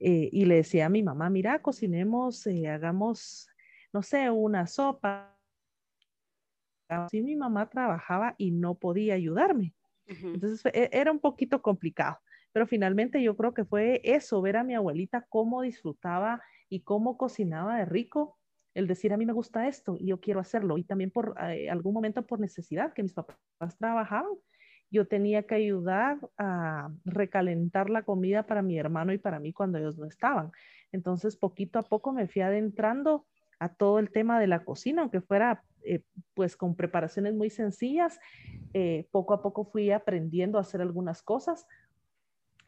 Eh, 0.00 0.28
y 0.32 0.44
le 0.44 0.56
decía 0.56 0.86
a 0.86 0.88
mi 0.88 1.02
mamá, 1.02 1.30
mira, 1.30 1.60
cocinemos, 1.62 2.46
eh, 2.46 2.68
hagamos, 2.68 3.48
no 3.92 4.02
sé, 4.02 4.30
una 4.30 4.66
sopa. 4.66 5.36
Así 6.88 7.22
mi 7.22 7.36
mamá 7.36 7.68
trabajaba 7.70 8.34
y 8.36 8.50
no 8.50 8.74
podía 8.74 9.14
ayudarme. 9.14 9.74
Entonces 10.06 10.64
e, 10.74 10.90
era 10.92 11.10
un 11.10 11.18
poquito 11.18 11.62
complicado, 11.62 12.18
pero 12.52 12.66
finalmente 12.66 13.22
yo 13.22 13.36
creo 13.36 13.54
que 13.54 13.64
fue 13.64 14.02
eso, 14.04 14.42
ver 14.42 14.58
a 14.58 14.64
mi 14.64 14.74
abuelita 14.74 15.26
cómo 15.30 15.62
disfrutaba 15.62 16.42
y 16.68 16.80
cómo 16.80 17.16
cocinaba 17.16 17.78
de 17.78 17.86
rico 17.86 18.38
el 18.74 18.88
decir 18.88 19.12
a 19.12 19.16
mí 19.16 19.24
me 19.24 19.32
gusta 19.32 19.68
esto 19.68 19.96
y 19.98 20.08
yo 20.08 20.20
quiero 20.20 20.40
hacerlo. 20.40 20.76
Y 20.78 20.84
también 20.84 21.10
por 21.10 21.36
eh, 21.40 21.70
algún 21.70 21.94
momento 21.94 22.26
por 22.26 22.40
necesidad, 22.40 22.92
que 22.92 23.02
mis 23.02 23.14
papás 23.14 23.38
trabajaban, 23.78 24.32
yo 24.94 25.08
tenía 25.08 25.42
que 25.42 25.56
ayudar 25.56 26.18
a 26.38 26.88
recalentar 27.04 27.90
la 27.90 28.02
comida 28.02 28.44
para 28.44 28.62
mi 28.62 28.78
hermano 28.78 29.12
y 29.12 29.18
para 29.18 29.40
mí 29.40 29.52
cuando 29.52 29.78
ellos 29.78 29.98
no 29.98 30.06
estaban. 30.06 30.52
Entonces, 30.92 31.36
poquito 31.36 31.80
a 31.80 31.82
poco 31.82 32.12
me 32.12 32.28
fui 32.28 32.42
adentrando 32.42 33.26
a 33.58 33.68
todo 33.68 33.98
el 33.98 34.10
tema 34.10 34.38
de 34.38 34.46
la 34.46 34.64
cocina, 34.64 35.02
aunque 35.02 35.20
fuera 35.20 35.64
eh, 35.82 36.02
pues 36.34 36.56
con 36.56 36.76
preparaciones 36.76 37.34
muy 37.34 37.50
sencillas. 37.50 38.20
Eh, 38.72 39.08
poco 39.10 39.34
a 39.34 39.42
poco 39.42 39.64
fui 39.64 39.90
aprendiendo 39.90 40.58
a 40.58 40.60
hacer 40.60 40.80
algunas 40.80 41.22
cosas 41.22 41.66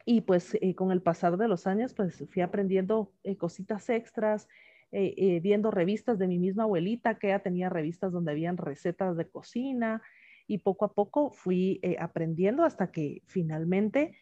y 0.05 0.21
pues 0.21 0.57
con 0.75 0.91
el 0.91 1.01
pasar 1.01 1.37
de 1.37 1.47
los 1.47 1.65
años 1.65 1.93
pues 1.93 2.25
fui 2.29 2.41
aprendiendo 2.41 3.13
cositas 3.37 3.89
extras, 3.89 4.47
eh, 4.93 5.13
eh, 5.17 5.39
viendo 5.41 5.69
revistas 5.69 6.17
de 6.17 6.29
mi 6.29 6.39
misma 6.39 6.63
abuelita, 6.63 7.19
que 7.19 7.27
ella 7.27 7.39
tenía 7.39 7.67
revistas 7.67 8.13
donde 8.13 8.31
habían 8.31 8.55
recetas 8.55 9.17
de 9.17 9.27
cocina 9.27 10.01
y 10.47 10.59
poco 10.59 10.85
a 10.85 10.93
poco 10.93 11.29
fui 11.29 11.79
eh, 11.83 11.97
aprendiendo 11.99 12.63
hasta 12.63 12.91
que 12.91 13.21
finalmente 13.25 14.17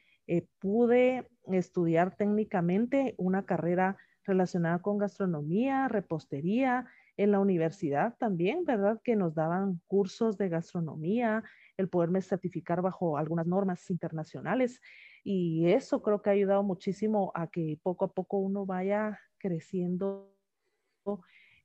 pude 0.57 1.27
estudiar 1.51 2.15
técnicamente 2.15 3.13
una 3.17 3.45
carrera 3.45 3.95
relacionada 4.23 4.79
con 4.79 4.97
gastronomía, 4.97 5.87
repostería, 5.87 6.87
en 7.17 7.31
la 7.31 7.39
universidad 7.39 8.15
también, 8.17 8.65
¿verdad? 8.65 8.99
Que 9.03 9.15
nos 9.15 9.35
daban 9.35 9.81
cursos 9.87 10.37
de 10.37 10.49
gastronomía, 10.49 11.43
el 11.77 11.87
poderme 11.89 12.21
certificar 12.21 12.81
bajo 12.81 13.17
algunas 13.17 13.47
normas 13.47 13.89
internacionales. 13.89 14.81
Y 15.23 15.67
eso 15.67 16.01
creo 16.01 16.21
que 16.21 16.29
ha 16.29 16.33
ayudado 16.33 16.63
muchísimo 16.63 17.31
a 17.33 17.47
que 17.47 17.79
poco 17.81 18.05
a 18.05 18.13
poco 18.13 18.37
uno 18.37 18.65
vaya 18.65 19.19
creciendo 19.37 20.33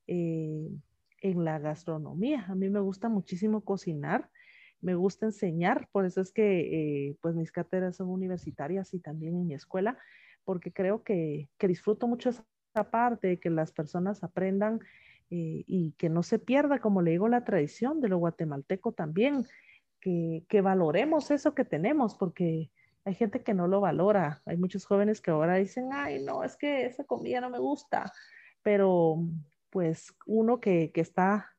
eh, 0.07 0.69
en 1.23 1.45
la 1.45 1.59
gastronomía. 1.59 2.47
A 2.49 2.55
mí 2.55 2.71
me 2.71 2.81
gusta 2.81 3.09
muchísimo 3.09 3.63
cocinar, 3.63 4.31
me 4.81 4.95
gusta 4.95 5.27
enseñar, 5.27 5.89
por 5.93 6.07
eso 6.07 6.21
es 6.21 6.33
que 6.33 7.09
eh, 7.09 7.17
pues 7.21 7.35
mis 7.35 7.53
cátedras 7.53 7.97
son 7.97 8.09
universitarias 8.09 8.95
y 8.95 9.01
también 9.01 9.37
en 9.37 9.47
mi 9.47 9.55
escuela, 9.55 9.99
porque 10.45 10.73
creo 10.73 11.03
que, 11.03 11.49
disfruto 11.61 12.07
mucho 12.07 12.31
esa 12.31 12.91
parte, 12.91 13.39
que 13.39 13.51
las 13.51 13.73
personas 13.73 14.23
aprendan 14.25 14.81
eh, 15.31 15.65
y 15.67 15.93
que 15.99 16.09
no 16.09 16.23
se 16.23 16.39
pierda, 16.39 16.81
como 16.81 17.03
le 17.03 17.13
digo, 17.13 17.29
la 17.29 17.45
tradición 17.45 18.01
de 18.01 18.09
lo 18.09 18.19
guatemalteco 18.19 18.93
también, 18.93 19.47
que, 20.01 20.45
que 20.49 20.61
valoremos 20.61 21.31
eso 21.31 21.55
que 21.55 21.65
tenemos, 21.65 22.15
porque 22.15 22.71
hay 23.05 23.15
gente 23.15 23.43
que 23.43 23.55
no 23.55 23.67
lo 23.69 23.81
valora. 23.81 24.43
Hay 24.47 24.57
muchos 24.57 24.87
jóvenes 24.87 25.21
que 25.21 25.31
ahora 25.31 25.57
dicen, 25.57 25.91
ay, 25.93 26.23
no, 26.23 26.43
es 26.43 26.57
que 26.57 26.87
esa 26.87 27.05
comida 27.05 27.41
no 27.41 27.51
me 27.51 27.59
gusta 27.59 28.13
pero 28.63 29.19
pues 29.71 30.15
uno 30.27 30.61
que, 30.61 30.91
está 30.95 31.51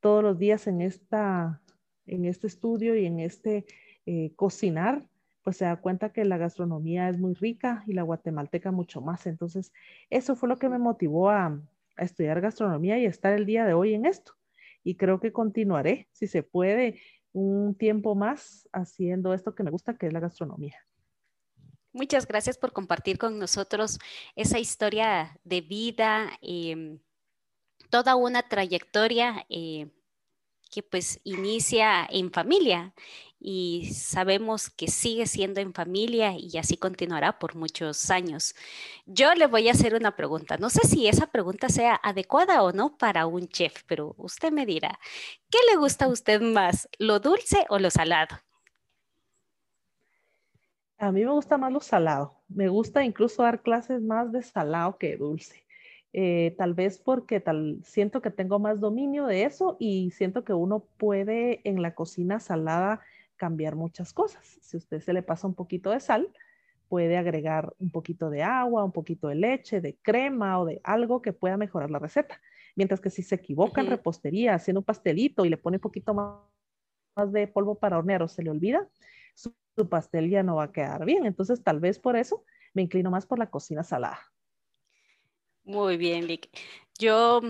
todos 0.00 0.22
los 0.22 0.38
días 0.38 0.66
en, 0.66 0.80
esta, 0.80 1.60
en 2.08 2.24
este 2.24 2.46
estudio 2.46 2.96
y 2.96 3.06
en 3.06 3.20
este 3.20 3.66
eh, 4.06 4.32
cocinar, 4.36 5.06
pues 5.42 5.58
se 5.58 5.64
da 5.64 5.76
cuenta 5.76 6.12
que 6.12 6.24
la 6.24 6.36
gastronomía 6.36 7.08
es 7.08 7.18
muy 7.18 7.34
rica 7.34 7.84
y 7.86 7.92
la 7.92 8.02
guatemalteca 8.02 8.70
mucho 8.70 9.00
más. 9.00 9.26
Entonces, 9.26 9.72
eso 10.10 10.36
fue 10.36 10.48
lo 10.48 10.58
que 10.58 10.68
me 10.68 10.78
motivó 10.78 11.30
a, 11.30 11.60
estudiar 11.96 12.40
gastronomía 12.40 12.96
y 12.98 13.06
estar 13.06 13.32
el 13.32 13.44
día 13.44 13.64
de 13.64 13.74
hoy 13.74 13.94
en 13.94 14.06
esto. 14.06 14.32
Y 14.84 14.94
creo 14.94 15.18
que 15.20 15.32
continuaré, 15.32 16.08
si 16.12 16.28
se 16.28 16.44
puede, 16.44 17.00
un 17.32 17.74
tiempo 17.74 18.14
más 18.14 18.68
haciendo 18.72 19.34
esto 19.34 19.54
que 19.54 19.64
me 19.64 19.70
gusta, 19.70 19.96
que 19.96 20.06
es 20.06 20.12
la 20.12 20.20
gastronomía. 20.20 20.76
Muchas 21.92 22.26
gracias 22.26 22.56
por 22.56 22.72
compartir 22.72 23.18
con 23.18 23.38
nosotros 23.38 23.98
esa 24.36 24.58
historia 24.58 25.40
de 25.42 25.60
vida, 25.60 26.30
em, 26.40 27.00
toda 27.90 28.14
una 28.14 28.42
trayectoria 28.48 29.44
eh, 29.48 29.90
que 30.70 30.82
pues 30.82 31.20
inicia 31.24 32.06
en 32.10 32.30
familia 32.32 32.94
y 33.40 33.90
sabemos 33.94 34.68
que 34.70 34.88
sigue 34.88 35.26
siendo 35.26 35.60
en 35.60 35.72
familia 35.72 36.34
y 36.36 36.58
así 36.58 36.76
continuará 36.76 37.38
por 37.38 37.54
muchos 37.54 38.10
años. 38.10 38.54
Yo 39.06 39.34
le 39.34 39.46
voy 39.46 39.68
a 39.68 39.72
hacer 39.72 39.94
una 39.94 40.16
pregunta. 40.16 40.56
No 40.56 40.70
sé 40.70 40.86
si 40.86 41.06
esa 41.08 41.28
pregunta 41.28 41.68
sea 41.68 41.94
adecuada 42.02 42.62
o 42.62 42.72
no 42.72 42.96
para 42.96 43.26
un 43.26 43.48
chef, 43.48 43.82
pero 43.86 44.14
usted 44.18 44.50
me 44.52 44.66
dirá, 44.66 44.98
¿qué 45.50 45.58
le 45.70 45.78
gusta 45.78 46.06
a 46.06 46.08
usted 46.08 46.40
más, 46.40 46.88
lo 46.98 47.20
dulce 47.20 47.64
o 47.68 47.78
lo 47.78 47.90
salado? 47.90 48.36
A 50.98 51.12
mí 51.12 51.24
me 51.24 51.30
gusta 51.30 51.56
más 51.58 51.72
lo 51.72 51.80
salado. 51.80 52.34
Me 52.48 52.68
gusta 52.68 53.04
incluso 53.04 53.44
dar 53.44 53.62
clases 53.62 54.02
más 54.02 54.32
de 54.32 54.42
salado 54.42 54.98
que 54.98 55.16
dulce. 55.16 55.67
Eh, 56.12 56.54
tal 56.56 56.74
vez 56.74 56.98
porque 56.98 57.38
tal, 57.40 57.80
siento 57.84 58.22
que 58.22 58.30
tengo 58.30 58.58
más 58.58 58.80
dominio 58.80 59.26
de 59.26 59.44
eso 59.44 59.76
y 59.78 60.10
siento 60.10 60.42
que 60.42 60.54
uno 60.54 60.86
puede 60.96 61.60
en 61.68 61.82
la 61.82 61.94
cocina 61.94 62.40
salada 62.40 63.00
cambiar 63.36 63.76
muchas 63.76 64.12
cosas. 64.12 64.58
Si 64.62 64.76
usted 64.76 65.00
se 65.00 65.12
le 65.12 65.22
pasa 65.22 65.46
un 65.46 65.54
poquito 65.54 65.90
de 65.90 66.00
sal, 66.00 66.32
puede 66.88 67.18
agregar 67.18 67.74
un 67.78 67.90
poquito 67.90 68.30
de 68.30 68.42
agua, 68.42 68.84
un 68.84 68.92
poquito 68.92 69.28
de 69.28 69.34
leche, 69.34 69.80
de 69.80 69.96
crema 69.96 70.58
o 70.58 70.64
de 70.64 70.80
algo 70.82 71.20
que 71.20 71.32
pueda 71.32 71.56
mejorar 71.56 71.90
la 71.90 71.98
receta. 71.98 72.40
Mientras 72.74 73.00
que 73.00 73.10
si 73.10 73.22
se 73.22 73.34
equivoca 73.34 73.80
en 73.80 73.88
repostería 73.88 74.54
haciendo 74.54 74.80
un 74.80 74.84
pastelito 74.84 75.44
y 75.44 75.50
le 75.50 75.58
pone 75.58 75.76
un 75.76 75.82
poquito 75.82 76.14
más, 76.14 76.40
más 77.16 77.32
de 77.32 77.46
polvo 77.46 77.74
para 77.78 77.98
hornear 77.98 78.22
o 78.22 78.28
se 78.28 78.42
le 78.42 78.50
olvida, 78.50 78.88
su 79.34 79.52
pastel 79.88 80.30
ya 80.30 80.42
no 80.42 80.56
va 80.56 80.64
a 80.64 80.72
quedar 80.72 81.04
bien. 81.04 81.26
Entonces, 81.26 81.62
tal 81.62 81.80
vez 81.80 81.98
por 81.98 82.16
eso 82.16 82.44
me 82.74 82.82
inclino 82.82 83.10
más 83.10 83.26
por 83.26 83.38
la 83.38 83.50
cocina 83.50 83.82
salada. 83.82 84.18
Muy 85.68 85.98
bien, 85.98 86.26
Vic. 86.26 86.48
Yo, 86.98 87.42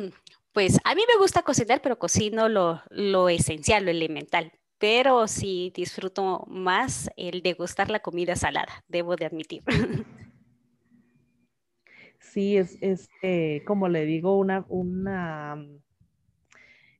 pues 0.52 0.80
a 0.82 0.96
mí 0.96 1.02
me 1.06 1.20
gusta 1.20 1.42
cocinar, 1.42 1.80
pero 1.80 2.00
cocino 2.00 2.48
lo, 2.48 2.82
lo 2.90 3.28
esencial, 3.28 3.84
lo 3.84 3.92
elemental. 3.92 4.50
Pero 4.78 5.28
sí 5.28 5.72
disfruto 5.72 6.44
más 6.48 7.10
el 7.16 7.42
degustar 7.42 7.90
la 7.90 8.00
comida 8.00 8.34
salada, 8.34 8.84
debo 8.88 9.14
de 9.16 9.26
admitir. 9.26 9.62
Sí, 12.20 12.56
es, 12.58 12.76
es 12.82 13.08
eh, 13.22 13.62
como 13.64 13.88
le 13.88 14.04
digo, 14.04 14.36
una, 14.36 14.64
una 14.68 15.56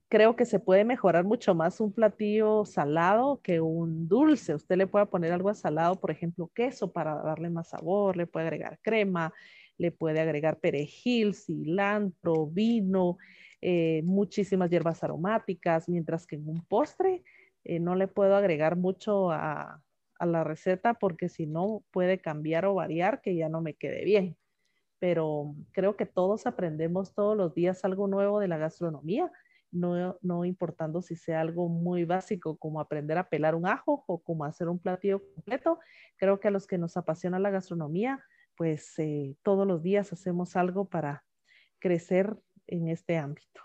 creo 0.09 0.35
que 0.35 0.45
se 0.45 0.59
puede 0.59 0.83
mejorar 0.83 1.23
mucho 1.23 1.53
más 1.53 1.79
un 1.79 1.93
platillo 1.93 2.65
salado 2.65 3.39
que 3.41 3.61
un 3.61 4.07
dulce. 4.07 4.55
Usted 4.55 4.75
le 4.77 4.87
puede 4.87 5.05
poner 5.05 5.31
algo 5.31 5.53
salado, 5.53 5.95
por 5.99 6.11
ejemplo, 6.11 6.49
queso 6.53 6.91
para 6.91 7.15
darle 7.21 7.49
más 7.49 7.69
sabor, 7.69 8.17
le 8.17 8.25
puede 8.27 8.47
agregar 8.47 8.79
crema, 8.81 9.31
le 9.79 9.91
puede 9.91 10.19
agregar 10.19 10.59
perejil, 10.59 11.33
cilantro, 11.33 12.45
vino, 12.45 13.17
eh, 13.61 14.01
muchísimas 14.03 14.69
hierbas 14.69 15.03
aromáticas, 15.03 15.89
mientras 15.89 16.27
que 16.27 16.35
en 16.35 16.47
un 16.47 16.63
postre 16.65 17.23
eh, 17.63 17.79
no 17.79 17.95
le 17.95 18.07
puedo 18.07 18.35
agregar 18.35 18.75
mucho 18.75 19.31
a, 19.31 19.81
a 20.19 20.25
la 20.25 20.43
receta 20.43 20.93
porque 20.93 21.29
si 21.29 21.47
no 21.47 21.83
puede 21.91 22.19
cambiar 22.19 22.65
o 22.65 22.75
variar 22.75 23.21
que 23.21 23.35
ya 23.35 23.49
no 23.49 23.61
me 23.61 23.73
quede 23.73 24.03
bien. 24.03 24.37
Pero 24.99 25.55
creo 25.71 25.95
que 25.95 26.05
todos 26.05 26.45
aprendemos 26.45 27.13
todos 27.15 27.35
los 27.37 27.55
días 27.55 27.83
algo 27.85 28.07
nuevo 28.07 28.39
de 28.39 28.49
la 28.49 28.57
gastronomía, 28.57 29.31
no, 29.71 30.17
no 30.21 30.45
importando 30.45 31.01
si 31.01 31.15
sea 31.15 31.41
algo 31.41 31.69
muy 31.69 32.03
básico 32.03 32.57
como 32.57 32.81
aprender 32.81 33.17
a 33.17 33.29
pelar 33.29 33.55
un 33.55 33.67
ajo 33.67 34.03
o 34.07 34.21
como 34.21 34.43
hacer 34.43 34.67
un 34.67 34.79
platillo 34.79 35.21
completo. 35.35 35.79
Creo 36.17 36.39
que 36.39 36.49
a 36.49 36.51
los 36.51 36.67
que 36.67 36.77
nos 36.77 36.97
apasiona 36.97 37.39
la 37.39 37.51
gastronomía, 37.51 38.19
pues 38.59 38.99
eh, 38.99 39.37
todos 39.41 39.65
los 39.65 39.81
días 39.81 40.11
hacemos 40.11 40.57
algo 40.57 40.83
para 40.83 41.23
crecer 41.79 42.35
en 42.67 42.89
este 42.89 43.15
ámbito. 43.15 43.61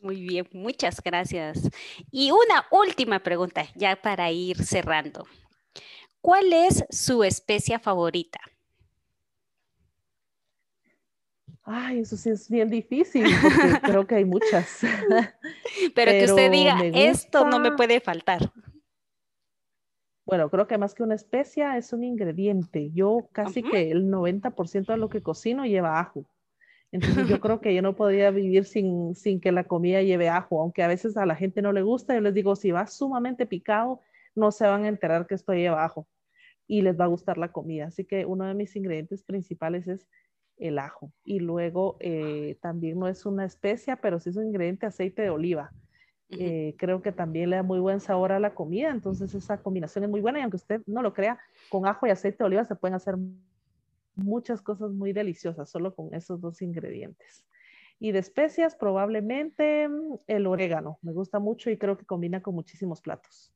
Muy 0.00 0.22
bien, 0.22 0.48
muchas 0.52 1.02
gracias. 1.02 1.68
Y 2.12 2.30
una 2.30 2.64
última 2.70 3.18
pregunta, 3.18 3.66
ya 3.74 4.00
para 4.00 4.30
ir 4.30 4.64
cerrando. 4.64 5.26
¿Cuál 6.20 6.52
es 6.52 6.84
su 6.90 7.24
especie 7.24 7.80
favorita? 7.80 8.38
Ay, 11.64 11.98
eso 11.98 12.16
sí 12.16 12.30
es 12.30 12.48
bien 12.48 12.70
difícil, 12.70 13.26
porque 13.42 13.80
creo 13.82 14.06
que 14.06 14.14
hay 14.14 14.24
muchas. 14.24 14.78
Pero, 15.96 16.12
que 16.12 16.24
usted 16.24 16.52
diga, 16.52 16.78
esto 16.94 17.48
no 17.48 17.58
me 17.58 17.72
puede 17.72 18.00
faltar. 18.00 18.52
Bueno, 20.28 20.50
creo 20.50 20.66
que 20.66 20.76
más 20.76 20.94
que 20.94 21.02
una 21.02 21.14
especia 21.14 21.78
es 21.78 21.94
un 21.94 22.04
ingrediente. 22.04 22.90
Yo 22.92 23.30
casi 23.32 23.62
que 23.62 23.90
el 23.90 24.10
90% 24.10 24.92
de 24.92 24.98
lo 24.98 25.08
que 25.08 25.22
cocino 25.22 25.64
lleva 25.64 25.98
ajo. 25.98 26.26
Entonces 26.92 27.26
yo 27.28 27.40
creo 27.40 27.62
que 27.62 27.74
yo 27.74 27.80
no 27.80 27.96
podría 27.96 28.30
vivir 28.30 28.66
sin, 28.66 29.14
sin 29.14 29.40
que 29.40 29.52
la 29.52 29.64
comida 29.64 30.02
lleve 30.02 30.28
ajo, 30.28 30.60
aunque 30.60 30.82
a 30.82 30.86
veces 30.86 31.16
a 31.16 31.24
la 31.24 31.34
gente 31.34 31.62
no 31.62 31.72
le 31.72 31.80
gusta. 31.80 32.14
Yo 32.14 32.20
les 32.20 32.34
digo, 32.34 32.56
si 32.56 32.72
va 32.72 32.86
sumamente 32.86 33.46
picado, 33.46 34.02
no 34.34 34.52
se 34.52 34.66
van 34.66 34.84
a 34.84 34.88
enterar 34.88 35.26
que 35.26 35.34
esto 35.34 35.54
lleva 35.54 35.82
ajo 35.82 36.06
y 36.66 36.82
les 36.82 37.00
va 37.00 37.06
a 37.06 37.08
gustar 37.08 37.38
la 37.38 37.50
comida. 37.50 37.86
Así 37.86 38.04
que 38.04 38.26
uno 38.26 38.44
de 38.44 38.52
mis 38.52 38.76
ingredientes 38.76 39.22
principales 39.22 39.88
es 39.88 40.10
el 40.58 40.78
ajo. 40.78 41.10
Y 41.24 41.40
luego 41.40 41.96
eh, 42.00 42.58
también 42.60 42.98
no 42.98 43.08
es 43.08 43.24
una 43.24 43.46
especia, 43.46 43.96
pero 43.96 44.20
sí 44.20 44.28
es 44.28 44.36
un 44.36 44.48
ingrediente 44.48 44.84
aceite 44.84 45.22
de 45.22 45.30
oliva. 45.30 45.72
Eh, 46.30 46.74
creo 46.76 47.00
que 47.00 47.10
también 47.10 47.48
le 47.48 47.56
da 47.56 47.62
muy 47.62 47.80
buen 47.80 48.00
sabor 48.00 48.32
a 48.32 48.40
la 48.40 48.54
comida, 48.54 48.90
entonces 48.90 49.34
esa 49.34 49.62
combinación 49.62 50.04
es 50.04 50.10
muy 50.10 50.20
buena 50.20 50.38
y 50.38 50.42
aunque 50.42 50.58
usted 50.58 50.82
no 50.86 51.00
lo 51.00 51.14
crea, 51.14 51.38
con 51.70 51.86
ajo 51.86 52.06
y 52.06 52.10
aceite 52.10 52.38
de 52.38 52.44
oliva 52.44 52.64
se 52.66 52.76
pueden 52.76 52.94
hacer 52.94 53.16
muchas 54.14 54.60
cosas 54.60 54.90
muy 54.90 55.12
deliciosas 55.12 55.70
solo 55.70 55.94
con 55.94 56.12
esos 56.12 56.40
dos 56.40 56.60
ingredientes. 56.60 57.46
Y 57.98 58.12
de 58.12 58.18
especias, 58.18 58.76
probablemente 58.76 59.88
mm, 59.88 60.18
el 60.26 60.46
orégano. 60.46 60.98
Me 61.02 61.12
gusta 61.12 61.38
mucho 61.38 61.70
y 61.70 61.78
creo 61.78 61.96
que 61.96 62.04
combina 62.04 62.42
con 62.42 62.54
muchísimos 62.54 63.00
platos. 63.00 63.52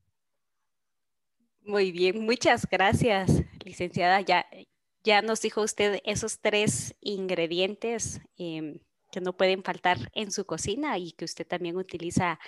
Muy 1.64 1.92
bien, 1.92 2.24
muchas 2.24 2.66
gracias, 2.68 3.44
licenciada. 3.64 4.20
Ya, 4.20 4.46
ya 5.04 5.22
nos 5.22 5.42
dijo 5.42 5.62
usted 5.62 6.00
esos 6.04 6.40
tres 6.40 6.96
ingredientes 7.00 8.20
em, 8.36 8.80
que 9.12 9.20
no 9.20 9.36
pueden 9.36 9.62
faltar 9.62 10.10
en 10.14 10.32
su 10.32 10.44
cocina 10.46 10.98
y 10.98 11.12
que 11.12 11.26
usted 11.26 11.46
también 11.46 11.76
utiliza 11.76 12.40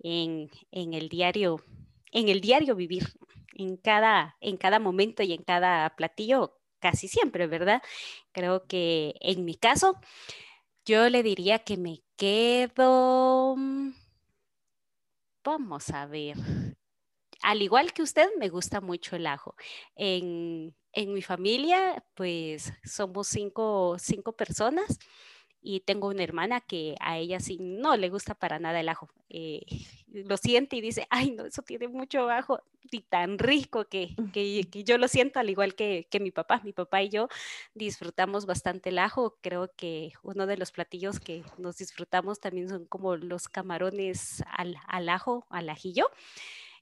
en, 0.00 0.50
en, 0.72 0.92
el 0.92 1.08
diario, 1.08 1.64
en 2.12 2.28
el 2.28 2.40
diario 2.40 2.74
vivir, 2.74 3.04
en 3.54 3.76
cada, 3.76 4.36
en 4.40 4.56
cada 4.56 4.78
momento 4.80 5.22
y 5.22 5.32
en 5.32 5.42
cada 5.42 5.88
platillo 5.96 6.58
casi 6.80 7.08
siempre, 7.08 7.46
¿verdad? 7.46 7.80
Creo 8.32 8.66
que 8.66 9.14
en 9.20 9.44
mi 9.44 9.54
caso, 9.54 9.96
yo 10.84 11.08
le 11.08 11.22
diría 11.22 11.60
que 11.60 11.76
me 11.76 12.02
quedo, 12.16 13.54
mm, 13.56 13.92
vamos 15.44 15.90
a 15.90 16.06
ver, 16.06 16.36
al 17.42 17.62
igual 17.62 17.92
que 17.92 18.02
usted, 18.02 18.28
me 18.38 18.48
gusta 18.48 18.80
mucho 18.80 19.14
el 19.16 19.26
ajo. 19.26 19.54
En, 19.94 20.74
en 20.92 21.12
mi 21.12 21.22
familia, 21.22 22.04
pues 22.14 22.72
somos 22.84 23.28
cinco, 23.28 23.96
cinco 23.98 24.32
personas 24.32 24.98
y 25.62 25.80
tengo 25.80 26.08
una 26.08 26.22
hermana 26.22 26.60
que 26.60 26.94
a 27.00 27.18
ella 27.18 27.40
sí 27.40 27.58
no 27.60 27.96
le 27.96 28.08
gusta 28.08 28.34
para 28.34 28.58
nada 28.58 28.80
el 28.80 28.88
ajo. 28.88 29.10
Eh, 29.28 29.60
lo 30.08 30.36
siente 30.36 30.76
y 30.76 30.80
dice, 30.80 31.06
ay, 31.10 31.32
no, 31.32 31.44
eso 31.44 31.62
tiene 31.62 31.88
mucho 31.88 32.28
ajo 32.30 32.62
y 32.90 33.02
tan 33.02 33.38
rico 33.38 33.84
que, 33.84 34.16
que, 34.32 34.64
yo 34.84 34.98
lo 34.98 35.06
siento 35.06 35.38
al 35.38 35.50
igual 35.50 35.74
que, 35.74 36.06
que, 36.10 36.18
mi 36.18 36.30
papá. 36.30 36.60
Mi 36.64 36.72
papá 36.72 37.02
y 37.02 37.10
yo 37.10 37.28
disfrutamos 37.74 38.46
bastante 38.46 38.88
el 38.88 38.98
ajo. 38.98 39.36
Creo 39.40 39.70
que 39.76 40.12
uno 40.22 40.46
de 40.46 40.56
los 40.56 40.72
platillos 40.72 41.20
que 41.20 41.44
nos 41.58 41.76
disfrutamos 41.76 42.40
también 42.40 42.68
son 42.68 42.86
como 42.86 43.16
los 43.16 43.48
camarones 43.48 44.42
al, 44.50 44.76
al 44.86 45.08
ajo, 45.08 45.46
al 45.50 45.68
ajillo. 45.68 46.10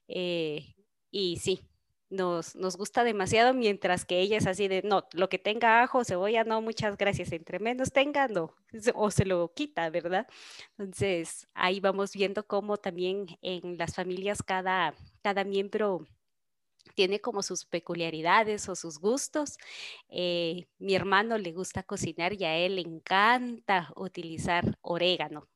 Eh, 0.07 0.75
y 1.11 1.37
sí, 1.37 1.61
nos, 2.09 2.55
nos, 2.55 2.77
gusta 2.77 3.03
demasiado, 3.03 3.53
mientras 3.53 4.05
que 4.05 4.19
ella 4.19 4.37
es 4.37 4.47
así 4.47 4.67
de, 4.67 4.81
no, 4.83 5.05
lo 5.13 5.29
que 5.29 5.39
tenga 5.39 5.81
ajo, 5.83 6.03
cebolla, 6.03 6.43
no, 6.43 6.61
muchas 6.61 6.97
gracias, 6.97 7.31
entre 7.31 7.59
menos 7.59 7.91
tenga, 7.91 8.27
no, 8.27 8.55
o 8.95 9.11
se 9.11 9.25
lo 9.25 9.53
quita, 9.53 9.89
¿verdad? 9.89 10.27
Entonces, 10.77 11.47
ahí 11.53 11.79
vamos 11.79 12.13
viendo 12.13 12.45
cómo 12.47 12.77
también 12.77 13.27
en 13.41 13.77
las 13.77 13.95
familias 13.95 14.43
cada, 14.43 14.93
cada 15.21 15.43
miembro 15.43 16.05
tiene 16.95 17.21
como 17.21 17.43
sus 17.43 17.65
peculiaridades 17.65 18.67
o 18.69 18.75
sus 18.75 18.99
gustos. 18.99 19.57
Eh, 20.09 20.67
mi 20.79 20.95
hermano 20.95 21.37
le 21.37 21.53
gusta 21.53 21.83
cocinar 21.83 22.33
y 22.33 22.45
a 22.45 22.57
él 22.57 22.75
le 22.75 22.81
encanta 22.81 23.91
utilizar 23.95 24.77
orégano 24.81 25.47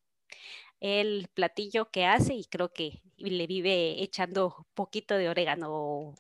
el 0.84 1.30
platillo 1.34 1.90
que 1.92 2.06
hace 2.06 2.34
y 2.34 2.44
creo 2.44 2.74
que 2.74 3.02
le 3.16 3.48
vive 3.48 4.04
echando 4.04 4.68
poquito 4.74 5.16
de 5.16 5.30
orégano 5.30 5.70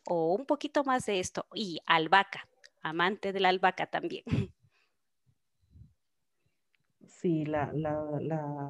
o, 0.05 0.35
un 0.35 0.45
poquito 0.45 0.85
más 0.85 1.05
de 1.05 1.19
esto 1.19 1.45
y 1.53 1.81
albahaca, 1.85 2.47
amante 2.81 3.33
de 3.33 3.41
la 3.41 3.49
albahaca 3.49 3.85
también. 3.85 4.23
Sí, 7.05 7.45
la, 7.45 7.71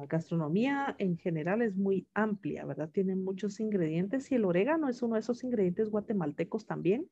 gastronomía 0.08 0.94
en 0.98 1.16
general 1.16 1.60
es 1.60 1.76
muy 1.76 2.06
amplia, 2.14 2.64
¿verdad? 2.64 2.88
Tiene 2.88 3.16
muchos 3.16 3.58
ingredientes 3.58 4.30
y 4.30 4.36
el 4.36 4.44
orégano 4.44 4.88
es 4.88 5.02
uno 5.02 5.14
de 5.14 5.20
esos 5.20 5.42
ingredientes 5.42 5.90
guatemaltecos 5.90 6.64
también 6.64 7.08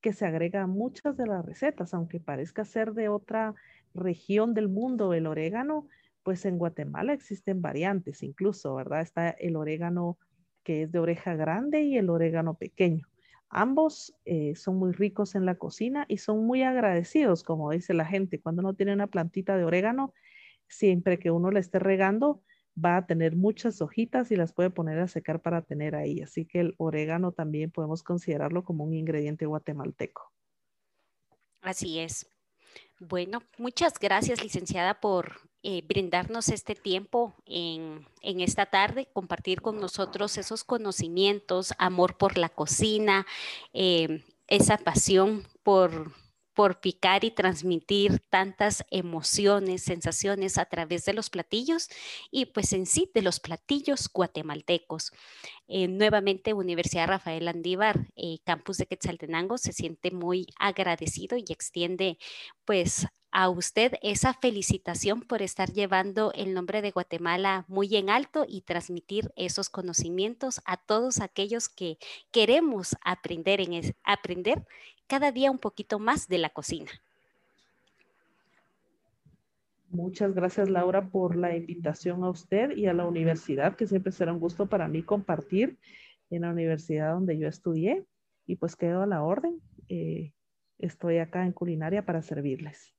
que 0.00 0.12
se 0.12 0.26
agrega 0.26 0.62
a 0.62 0.66
muchas 0.66 1.16
de 1.16 1.28
las 1.28 1.44
recetas, 1.44 1.94
aunque 1.94 2.18
parezca 2.18 2.64
ser 2.64 2.92
de 2.92 3.08
otra 3.08 3.54
región 3.94 4.52
del 4.52 4.68
mundo 4.68 5.14
el 5.14 5.28
orégano, 5.28 5.86
pues 6.22 6.44
en 6.44 6.58
Guatemala 6.58 7.12
existen 7.12 7.62
variantes 7.62 8.22
incluso, 8.22 8.74
¿verdad? 8.74 9.00
Está 9.00 9.30
el 9.30 9.56
orégano 9.56 10.18
que 10.62 10.82
es 10.82 10.92
de 10.92 10.98
oreja 10.98 11.34
grande 11.34 11.82
y 11.82 11.96
el 11.96 12.10
orégano 12.10 12.54
pequeño. 12.54 13.06
Ambos 13.48 14.14
eh, 14.24 14.54
son 14.54 14.76
muy 14.76 14.92
ricos 14.92 15.34
en 15.34 15.44
la 15.44 15.56
cocina 15.56 16.04
y 16.08 16.18
son 16.18 16.46
muy 16.46 16.62
agradecidos, 16.62 17.42
como 17.42 17.70
dice 17.70 17.94
la 17.94 18.04
gente. 18.04 18.40
Cuando 18.40 18.60
uno 18.60 18.74
tiene 18.74 18.92
una 18.92 19.08
plantita 19.08 19.56
de 19.56 19.64
orégano, 19.64 20.14
siempre 20.68 21.18
que 21.18 21.32
uno 21.32 21.50
la 21.50 21.58
esté 21.58 21.80
regando, 21.80 22.42
va 22.82 22.98
a 22.98 23.06
tener 23.06 23.34
muchas 23.34 23.82
hojitas 23.82 24.30
y 24.30 24.36
las 24.36 24.52
puede 24.52 24.70
poner 24.70 25.00
a 25.00 25.08
secar 25.08 25.42
para 25.42 25.62
tener 25.62 25.96
ahí. 25.96 26.20
Así 26.20 26.44
que 26.44 26.60
el 26.60 26.74
orégano 26.78 27.32
también 27.32 27.72
podemos 27.72 28.04
considerarlo 28.04 28.64
como 28.64 28.84
un 28.84 28.94
ingrediente 28.94 29.46
guatemalteco. 29.46 30.32
Así 31.60 31.98
es. 31.98 32.26
Bueno, 33.00 33.42
muchas 33.58 33.98
gracias, 33.98 34.42
licenciada, 34.42 35.00
por 35.00 35.49
eh, 35.62 35.82
brindarnos 35.86 36.48
este 36.48 36.74
tiempo 36.74 37.34
en, 37.44 38.06
esta 38.22 38.64
tarde, 38.64 39.08
compartir 39.12 39.60
con 39.60 39.78
nosotros 39.78 40.38
esos 40.38 40.64
conocimientos, 40.64 41.74
amor 41.76 42.16
por 42.16 42.38
la 42.38 42.48
cocina, 42.48 43.26
eh, 43.74 44.24
esa 44.46 44.78
pasión 44.78 45.46
por, 45.62 46.14
por 46.54 46.80
picar 46.80 47.24
y 47.24 47.30
transmitir 47.30 48.20
tantas 48.30 48.86
emociones, 48.90 49.82
sensaciones 49.82 50.56
a 50.56 50.64
través 50.64 51.04
de 51.04 51.12
los 51.12 51.28
platillos 51.28 51.90
y 52.30 52.46
pues 52.46 52.72
en 52.72 52.86
sí 52.86 53.10
de 53.12 53.20
los 53.20 53.38
platillos 53.38 54.08
guatemaltecos. 54.10 55.12
Eh, 55.68 55.88
nuevamente 55.88 56.54
Universidad 56.54 57.08
Rafael 57.08 57.46
Andívar, 57.48 58.08
campus 58.44 58.78
de 58.78 58.86
Quetzaltenango, 58.86 59.58
se 59.58 59.74
siente 59.74 60.10
muy 60.10 60.46
agradecido 60.58 61.36
y 61.36 61.44
extiende 61.52 62.16
pues 62.64 63.06
a 63.32 63.48
usted 63.48 63.92
esa 64.02 64.34
felicitación 64.34 65.22
por 65.22 65.42
estar 65.42 65.72
llevando 65.72 66.32
el 66.34 66.54
nombre 66.54 66.82
de 66.82 66.90
Guatemala 66.90 67.64
muy 67.68 67.94
en 67.96 68.10
alto 68.10 68.44
y 68.48 68.62
transmitir 68.62 69.32
esos 69.36 69.68
conocimientos 69.68 70.60
a 70.64 70.76
todos 70.76 71.20
aquellos 71.20 71.68
que 71.68 71.98
queremos 72.30 72.96
aprender, 73.04 73.60
en 73.60 73.94
aprender 74.04 74.64
cada 75.06 75.32
día 75.32 75.50
un 75.50 75.58
poquito 75.58 75.98
más 75.98 76.28
de 76.28 76.38
la 76.38 76.50
cocina. 76.50 76.90
Muchas 79.90 80.34
gracias 80.34 80.68
Laura 80.68 81.08
por 81.08 81.34
la 81.34 81.56
invitación 81.56 82.22
a 82.22 82.30
usted 82.30 82.76
y 82.76 82.86
a 82.86 82.92
la 82.92 83.06
universidad, 83.06 83.74
que 83.74 83.88
siempre 83.88 84.12
será 84.12 84.32
un 84.32 84.38
gusto 84.38 84.68
para 84.68 84.86
mí 84.86 85.02
compartir 85.02 85.78
en 86.30 86.42
la 86.42 86.50
universidad 86.50 87.14
donde 87.14 87.36
yo 87.38 87.48
estudié 87.48 88.04
y 88.46 88.56
pues 88.56 88.76
quedo 88.76 89.02
a 89.02 89.06
la 89.06 89.24
orden. 89.24 89.60
Eh, 89.88 90.32
estoy 90.78 91.18
acá 91.18 91.44
en 91.44 91.52
culinaria 91.52 92.04
para 92.04 92.22
servirles. 92.22 92.94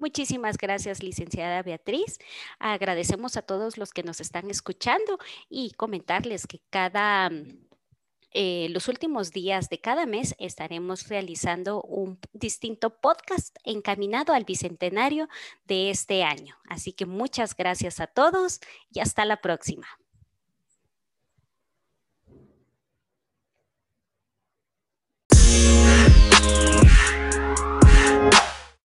Muchísimas 0.00 0.56
gracias, 0.56 1.02
licenciada 1.02 1.62
Beatriz. 1.62 2.18
Agradecemos 2.58 3.36
a 3.36 3.42
todos 3.42 3.76
los 3.76 3.92
que 3.92 4.02
nos 4.02 4.22
están 4.22 4.50
escuchando 4.50 5.18
y 5.48 5.72
comentarles 5.72 6.46
que 6.46 6.60
cada... 6.70 7.30
Eh, 8.32 8.68
los 8.70 8.86
últimos 8.88 9.32
días 9.32 9.68
de 9.68 9.80
cada 9.80 10.06
mes 10.06 10.36
estaremos 10.38 11.08
realizando 11.08 11.82
un 11.82 12.18
distinto 12.32 13.00
podcast 13.00 13.56
encaminado 13.64 14.32
al 14.32 14.44
bicentenario 14.44 15.28
de 15.66 15.90
este 15.90 16.22
año. 16.22 16.56
Así 16.68 16.92
que 16.92 17.06
muchas 17.06 17.54
gracias 17.54 18.00
a 18.00 18.06
todos 18.06 18.60
y 18.92 19.00
hasta 19.00 19.24
la 19.24 19.42
próxima. 19.42 19.86